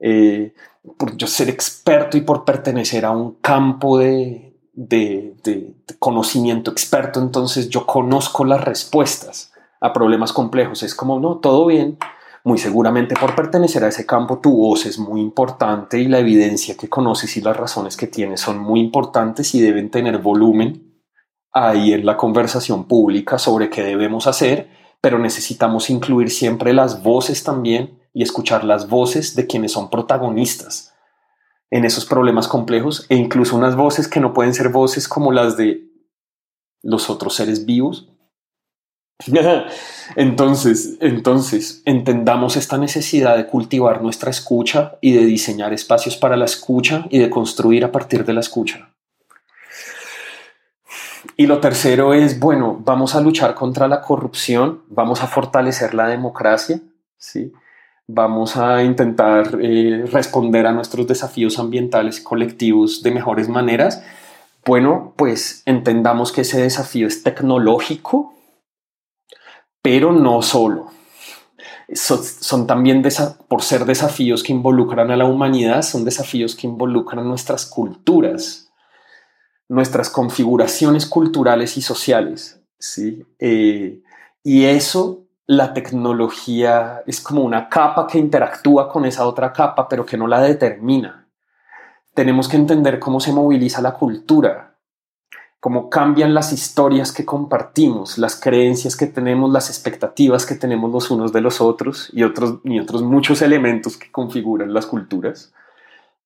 Eh, 0.00 0.52
por 0.98 1.16
yo 1.16 1.28
ser 1.28 1.48
experto 1.48 2.16
y 2.16 2.22
por 2.22 2.44
pertenecer 2.44 3.04
a 3.04 3.12
un 3.12 3.34
campo 3.34 3.98
de, 3.98 4.47
de, 4.78 5.74
conocimiento 5.98 6.70
experto, 6.70 7.20
entonces 7.20 7.68
yo 7.68 7.84
conozco 7.84 8.44
las 8.44 8.64
respuestas 8.64 9.52
a 9.80 9.92
problemas 9.92 10.32
complejos. 10.32 10.82
Es 10.84 10.94
como, 10.94 11.18
no, 11.18 11.38
todo 11.38 11.66
bien. 11.66 11.98
Muy 12.44 12.58
seguramente 12.58 13.16
por 13.20 13.34
pertenecer 13.34 13.82
a 13.82 13.88
ese 13.88 14.06
campo 14.06 14.38
tu 14.38 14.56
voz 14.56 14.86
es 14.86 14.98
muy 14.98 15.20
importante 15.20 15.98
y 15.98 16.06
la 16.06 16.20
evidencia 16.20 16.76
que 16.76 16.88
conoces 16.88 17.36
y 17.36 17.40
las 17.40 17.56
razones 17.56 17.96
que 17.96 18.06
tienes 18.06 18.40
son 18.40 18.58
muy 18.58 18.78
importantes 18.78 19.54
y 19.54 19.60
deben 19.60 19.90
tener 19.90 20.18
volumen 20.18 21.02
ahí 21.52 21.92
en 21.92 22.06
la 22.06 22.16
conversación 22.16 22.84
pública 22.84 23.38
sobre 23.38 23.68
qué 23.68 23.82
debemos 23.82 24.28
hacer, 24.28 24.70
pero 25.00 25.18
necesitamos 25.18 25.90
incluir 25.90 26.30
siempre 26.30 26.72
las 26.72 27.02
voces 27.02 27.42
también 27.42 27.98
y 28.14 28.22
escuchar 28.22 28.62
las 28.62 28.88
voces 28.88 29.34
de 29.34 29.46
quienes 29.46 29.72
son 29.72 29.90
protagonistas 29.90 30.87
en 31.70 31.84
esos 31.84 32.04
problemas 32.04 32.48
complejos 32.48 33.06
e 33.08 33.16
incluso 33.16 33.56
unas 33.56 33.76
voces 33.76 34.08
que 34.08 34.20
no 34.20 34.32
pueden 34.32 34.54
ser 34.54 34.70
voces 34.70 35.08
como 35.08 35.32
las 35.32 35.56
de 35.56 35.88
los 36.82 37.10
otros 37.10 37.34
seres 37.34 37.66
vivos. 37.66 38.08
entonces, 40.16 40.96
entonces, 41.00 41.82
entendamos 41.84 42.56
esta 42.56 42.78
necesidad 42.78 43.36
de 43.36 43.46
cultivar 43.46 44.00
nuestra 44.00 44.30
escucha 44.30 44.96
y 45.00 45.12
de 45.12 45.24
diseñar 45.24 45.72
espacios 45.72 46.16
para 46.16 46.36
la 46.36 46.44
escucha 46.44 47.06
y 47.10 47.18
de 47.18 47.28
construir 47.28 47.84
a 47.84 47.92
partir 47.92 48.24
de 48.24 48.32
la 48.32 48.40
escucha. 48.40 48.94
Y 51.36 51.46
lo 51.46 51.60
tercero 51.60 52.14
es, 52.14 52.38
bueno, 52.38 52.80
vamos 52.80 53.14
a 53.14 53.20
luchar 53.20 53.54
contra 53.54 53.88
la 53.88 54.00
corrupción, 54.00 54.82
vamos 54.88 55.22
a 55.22 55.26
fortalecer 55.26 55.94
la 55.94 56.06
democracia, 56.08 56.80
¿sí? 57.16 57.52
Vamos 58.08 58.56
a 58.56 58.82
intentar 58.82 59.58
eh, 59.60 60.04
responder 60.10 60.66
a 60.66 60.72
nuestros 60.72 61.06
desafíos 61.06 61.58
ambientales 61.58 62.20
colectivos 62.20 63.02
de 63.02 63.10
mejores 63.10 63.48
maneras, 63.48 64.02
bueno, 64.64 65.14
pues 65.16 65.62
entendamos 65.66 66.32
que 66.32 66.40
ese 66.40 66.60
desafío 66.60 67.06
es 67.06 67.22
tecnológico, 67.22 68.34
pero 69.82 70.12
no 70.12 70.42
solo. 70.42 70.90
son 71.94 72.66
también, 72.66 73.02
por 73.46 73.62
ser 73.62 73.84
desafíos 73.84 74.42
que 74.42 74.52
involucran 74.52 75.10
a 75.10 75.16
la 75.16 75.26
humanidad, 75.26 75.82
son 75.82 76.04
desafíos 76.04 76.56
que 76.56 76.66
involucran 76.66 77.28
nuestras 77.28 77.66
culturas, 77.66 78.70
nuestras 79.68 80.10
configuraciones 80.10 81.06
culturales 81.06 81.76
y 81.76 81.82
sociales. 81.82 82.60
¿sí? 82.78 83.24
Eh, 83.38 84.02
y 84.42 84.64
eso 84.64 85.27
la 85.48 85.72
tecnología 85.72 87.02
es 87.06 87.22
como 87.22 87.42
una 87.42 87.70
capa 87.70 88.06
que 88.06 88.18
interactúa 88.18 88.86
con 88.90 89.06
esa 89.06 89.26
otra 89.26 89.50
capa, 89.50 89.88
pero 89.88 90.04
que 90.04 90.18
no 90.18 90.26
la 90.26 90.42
determina. 90.42 91.26
Tenemos 92.12 92.48
que 92.48 92.58
entender 92.58 92.98
cómo 92.98 93.18
se 93.18 93.32
moviliza 93.32 93.80
la 93.80 93.94
cultura, 93.94 94.74
cómo 95.58 95.88
cambian 95.88 96.34
las 96.34 96.52
historias 96.52 97.12
que 97.12 97.24
compartimos, 97.24 98.18
las 98.18 98.38
creencias 98.38 98.94
que 98.94 99.06
tenemos, 99.06 99.50
las 99.50 99.70
expectativas 99.70 100.44
que 100.44 100.54
tenemos 100.54 100.92
los 100.92 101.10
unos 101.10 101.32
de 101.32 101.40
los 101.40 101.62
otros 101.62 102.10
y 102.12 102.24
otros, 102.24 102.58
y 102.64 102.78
otros 102.78 103.02
muchos 103.02 103.40
elementos 103.40 103.96
que 103.96 104.12
configuran 104.12 104.74
las 104.74 104.84
culturas, 104.84 105.54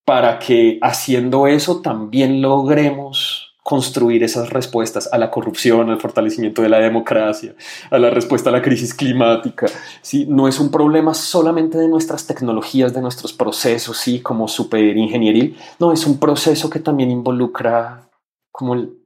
para 0.04 0.40
que 0.40 0.80
haciendo 0.82 1.46
eso 1.46 1.80
también 1.80 2.42
logremos 2.42 3.41
construir 3.62 4.24
esas 4.24 4.50
respuestas 4.50 5.08
a 5.12 5.18
la 5.18 5.30
corrupción, 5.30 5.88
al 5.88 6.00
fortalecimiento 6.00 6.62
de 6.62 6.68
la 6.68 6.78
democracia, 6.78 7.54
a 7.90 7.98
la 7.98 8.10
respuesta 8.10 8.50
a 8.50 8.52
la 8.52 8.60
crisis 8.60 8.92
climática. 8.92 9.66
¿sí? 10.00 10.26
No 10.28 10.48
es 10.48 10.58
un 10.58 10.70
problema 10.70 11.14
solamente 11.14 11.78
de 11.78 11.88
nuestras 11.88 12.26
tecnologías, 12.26 12.92
de 12.92 13.00
nuestros 13.00 13.32
procesos, 13.32 13.98
¿sí? 13.98 14.20
como 14.20 14.48
superingenieril, 14.48 15.56
no, 15.78 15.92
es 15.92 16.06
un 16.06 16.18
proceso 16.18 16.68
que 16.68 16.80
también 16.80 17.10
involucra 17.10 18.08
como, 18.50 18.74
el, 18.74 18.98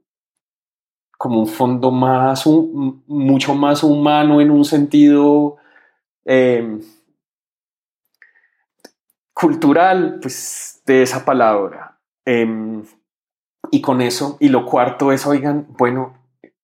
como 1.19 1.41
un 1.41 1.49
fondo 1.49 1.91
más, 1.91 2.47
mucho 2.47 3.55
más 3.55 3.83
humano 3.83 4.41
en 4.41 4.51
un 4.51 4.65
sentido 4.65 5.57
eh, 6.25 6.81
cultural, 9.35 10.19
pues 10.23 10.81
de 10.87 11.03
esa 11.03 11.27
palabra. 11.27 11.99
Eh, 12.25 12.83
y 13.71 13.81
con 13.81 14.01
eso, 14.01 14.37
y 14.41 14.49
lo 14.49 14.67
cuarto 14.67 15.13
es, 15.13 15.27
oigan, 15.27 15.67
bueno, 15.79 16.15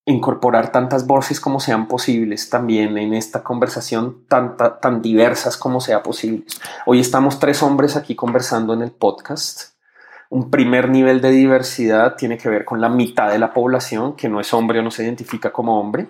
incorporar 0.05 0.73
tantas 0.73 1.07
voces 1.07 1.41
como 1.41 1.61
sean 1.61 1.87
posibles 1.87 2.51
también 2.51 2.99
en 2.99 3.15
esta 3.15 3.43
conversación, 3.43 4.27
tan, 4.29 4.57
tan 4.57 5.01
diversas 5.01 5.57
como 5.57 5.81
sea 5.81 6.03
posible. 6.03 6.45
Hoy 6.87 7.01
estamos 7.01 7.39
tres 7.39 7.63
hombres 7.63 7.97
aquí 7.97 8.15
conversando 8.15 8.75
en 8.75 8.83
el 8.83 8.91
podcast. 8.91 9.75
Un 10.29 10.51
primer 10.51 10.89
nivel 10.89 11.21
de 11.21 11.31
diversidad 11.31 12.17
tiene 12.17 12.39
que 12.39 12.49
ver 12.49 12.65
con 12.65 12.81
la 12.81 12.89
mitad 12.89 13.31
de 13.31 13.39
la 13.39 13.53
población 13.53 14.17
que 14.17 14.29
no 14.29 14.41
es 14.41 14.53
hombre 14.55 14.81
o 14.81 14.83
no 14.83 14.91
se 14.91 15.05
identifica 15.05 15.53
como 15.53 15.79
hombre. 15.79 16.09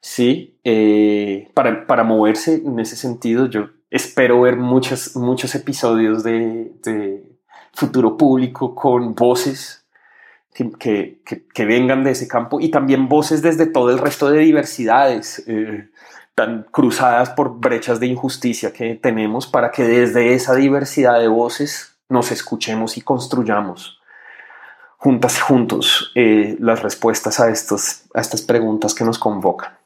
Sí, 0.00 0.60
eh, 0.64 1.50
para, 1.54 1.86
para 1.86 2.02
moverse 2.02 2.56
en 2.56 2.78
ese 2.80 2.96
sentido, 2.96 3.46
yo 3.46 3.68
espero 3.88 4.40
ver 4.40 4.56
muchos, 4.56 5.16
muchos 5.16 5.54
episodios 5.54 6.24
de 6.24 7.32
futuro 7.72 8.16
público 8.16 8.74
con 8.74 9.14
voces 9.14 9.81
que, 10.52 11.20
que, 11.54 11.64
vengan 11.64 12.04
de 12.04 12.10
ese 12.10 12.28
campo 12.28 12.60
y 12.60 12.70
también 12.70 13.08
voces 13.08 13.40
desde 13.42 13.66
todo 13.66 13.90
el 13.90 13.98
resto 13.98 14.30
de 14.30 14.40
diversidades 14.40 15.42
eh, 15.46 15.88
tan 16.34 16.64
cruzadas 16.70 17.30
por 17.30 17.58
brechas 17.58 18.00
de 18.00 18.06
injusticia 18.06 18.72
que 18.72 18.94
tenemos 18.94 19.46
para 19.46 19.70
que 19.70 19.84
desde 19.84 20.34
esa 20.34 20.54
diversidad 20.54 21.18
de 21.18 21.28
voces 21.28 21.96
nos 22.08 22.30
escuchemos 22.30 22.96
y 22.96 23.00
construyamos 23.00 23.98
juntas 25.02 25.40
juntos 25.40 26.12
eh, 26.14 26.56
las 26.60 26.80
respuestas 26.80 27.40
a, 27.40 27.50
estos, 27.50 28.02
a 28.14 28.20
estas 28.20 28.42
preguntas 28.42 28.94
que 28.94 29.04
nos 29.04 29.18
convocan. 29.18 29.81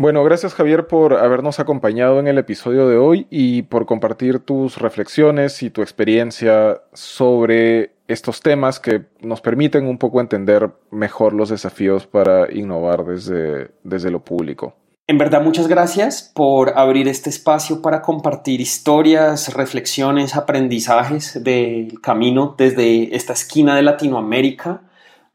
Bueno, 0.00 0.22
gracias 0.22 0.54
Javier 0.54 0.86
por 0.86 1.14
habernos 1.14 1.58
acompañado 1.58 2.20
en 2.20 2.28
el 2.28 2.38
episodio 2.38 2.86
de 2.86 2.96
hoy 2.96 3.26
y 3.30 3.62
por 3.62 3.84
compartir 3.84 4.38
tus 4.38 4.78
reflexiones 4.78 5.60
y 5.64 5.70
tu 5.70 5.82
experiencia 5.82 6.82
sobre 6.92 7.96
estos 8.06 8.40
temas 8.40 8.78
que 8.78 9.06
nos 9.22 9.40
permiten 9.40 9.88
un 9.88 9.98
poco 9.98 10.20
entender 10.20 10.70
mejor 10.92 11.32
los 11.32 11.48
desafíos 11.48 12.06
para 12.06 12.46
innovar 12.52 13.04
desde, 13.04 13.72
desde 13.82 14.12
lo 14.12 14.20
público. 14.20 14.76
En 15.08 15.18
verdad, 15.18 15.42
muchas 15.42 15.66
gracias 15.66 16.30
por 16.32 16.78
abrir 16.78 17.08
este 17.08 17.30
espacio 17.30 17.82
para 17.82 18.00
compartir 18.00 18.60
historias, 18.60 19.52
reflexiones, 19.52 20.36
aprendizajes 20.36 21.42
del 21.42 22.00
camino 22.00 22.54
desde 22.56 23.16
esta 23.16 23.32
esquina 23.32 23.74
de 23.74 23.82
Latinoamérica, 23.82 24.82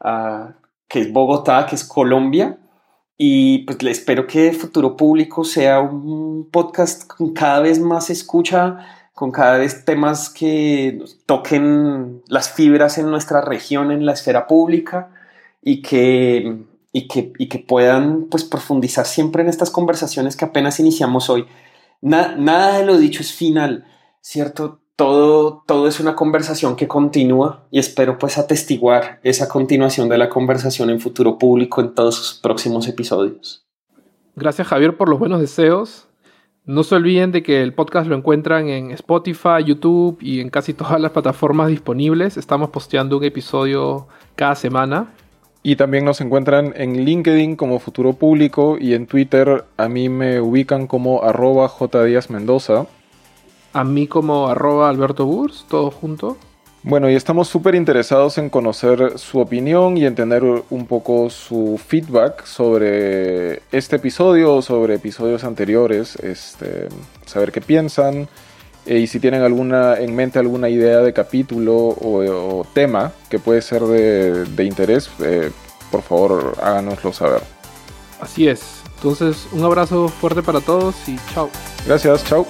uh, 0.02 0.52
que 0.88 1.00
es 1.00 1.12
Bogotá, 1.12 1.66
que 1.66 1.74
es 1.74 1.84
Colombia 1.84 2.60
y 3.16 3.58
pues 3.60 3.82
le 3.82 3.90
espero 3.90 4.26
que 4.26 4.52
Futuro 4.52 4.96
Público 4.96 5.44
sea 5.44 5.80
un 5.80 6.48
podcast 6.50 7.06
con 7.06 7.32
cada 7.32 7.60
vez 7.60 7.78
más 7.78 8.10
escucha, 8.10 8.78
con 9.12 9.30
cada 9.30 9.58
vez 9.58 9.84
temas 9.84 10.28
que 10.30 11.00
toquen 11.26 12.22
las 12.26 12.50
fibras 12.50 12.98
en 12.98 13.10
nuestra 13.10 13.40
región, 13.40 13.92
en 13.92 14.04
la 14.04 14.12
esfera 14.12 14.46
pública 14.48 15.10
y 15.62 15.82
que, 15.82 16.64
y 16.92 17.08
que, 17.08 17.32
y 17.38 17.48
que 17.48 17.58
puedan 17.60 18.24
pues 18.24 18.44
profundizar 18.44 19.06
siempre 19.06 19.42
en 19.42 19.48
estas 19.48 19.70
conversaciones 19.70 20.36
que 20.36 20.44
apenas 20.44 20.80
iniciamos 20.80 21.30
hoy. 21.30 21.46
nada 22.02 22.78
de 22.78 22.84
lo 22.84 22.98
dicho 22.98 23.22
es 23.22 23.32
final, 23.32 23.86
¿cierto? 24.20 24.80
Todo, 24.96 25.64
todo 25.66 25.88
es 25.88 26.00
una 26.00 26.14
conversación 26.14 26.76
que 26.76 26.86
continúa 26.88 27.64
y 27.70 27.78
espero 27.78 28.18
pues 28.18 28.38
atestiguar 28.38 29.20
esa 29.22 29.48
continuación 29.48 30.08
de 30.08 30.18
la 30.18 30.28
conversación 30.28 30.90
en 30.90 31.00
futuro 31.00 31.38
público 31.38 31.80
en 31.80 31.94
todos 31.94 32.14
sus 32.14 32.40
próximos 32.40 32.86
episodios. 32.86 33.66
Gracias 34.36 34.68
Javier 34.68 34.96
por 34.96 35.08
los 35.08 35.18
buenos 35.18 35.40
deseos. 35.40 36.06
No 36.64 36.82
se 36.82 36.94
olviden 36.94 37.30
de 37.30 37.42
que 37.42 37.60
el 37.60 37.74
podcast 37.74 38.08
lo 38.08 38.16
encuentran 38.16 38.68
en 38.68 38.90
Spotify, 38.92 39.62
YouTube 39.66 40.16
y 40.20 40.40
en 40.40 40.48
casi 40.48 40.72
todas 40.72 40.98
las 40.98 41.12
plataformas 41.12 41.68
disponibles. 41.68 42.38
Estamos 42.38 42.70
posteando 42.70 43.18
un 43.18 43.24
episodio 43.24 44.06
cada 44.34 44.54
semana. 44.54 45.12
Y 45.62 45.76
también 45.76 46.04
nos 46.04 46.20
encuentran 46.20 46.74
en 46.76 47.04
LinkedIn 47.04 47.56
como 47.56 47.78
Futuro 47.78 48.12
Público 48.12 48.76
y 48.78 48.92
en 48.92 49.06
Twitter 49.06 49.64
a 49.78 49.88
mí 49.88 50.10
me 50.10 50.40
ubican 50.40 50.86
como 50.86 51.22
arroba 51.22 51.70
Mendoza 52.28 52.86
a 53.74 53.84
mí 53.84 54.06
como 54.06 54.48
arroba 54.48 54.88
Alberto 54.88 55.26
Burs, 55.26 55.66
todo 55.68 55.90
junto. 55.90 56.38
Bueno, 56.84 57.10
y 57.10 57.14
estamos 57.14 57.48
súper 57.48 57.74
interesados 57.74 58.38
en 58.38 58.50
conocer 58.50 59.18
su 59.18 59.40
opinión 59.40 59.96
y 59.96 60.04
en 60.04 60.14
tener 60.14 60.42
un 60.44 60.86
poco 60.86 61.30
su 61.30 61.80
feedback 61.84 62.44
sobre 62.44 63.62
este 63.72 63.96
episodio 63.96 64.54
o 64.54 64.62
sobre 64.62 64.94
episodios 64.94 65.44
anteriores, 65.44 66.16
este, 66.16 66.88
saber 67.24 67.52
qué 67.52 67.62
piensan 67.62 68.28
eh, 68.86 68.98
y 68.98 69.06
si 69.06 69.18
tienen 69.18 69.42
alguna 69.42 69.96
en 69.98 70.14
mente 70.14 70.38
alguna 70.38 70.68
idea 70.68 70.98
de 70.98 71.14
capítulo 71.14 71.74
o, 71.74 72.66
tema 72.74 73.12
que 73.30 73.38
puede 73.38 73.62
ser 73.62 73.82
de, 73.82 74.64
interés, 74.64 75.08
eh, 75.20 75.50
por 75.90 76.02
favor 76.02 76.54
háganoslo 76.62 77.12
saber. 77.12 77.42
Así 78.20 78.46
es. 78.46 78.82
Entonces, 78.96 79.48
un 79.52 79.64
abrazo 79.64 80.08
fuerte 80.08 80.42
para 80.42 80.60
todos 80.60 80.96
y 81.08 81.16
chao. 81.32 81.48
Gracias, 81.86 82.24
chao. 82.24 82.46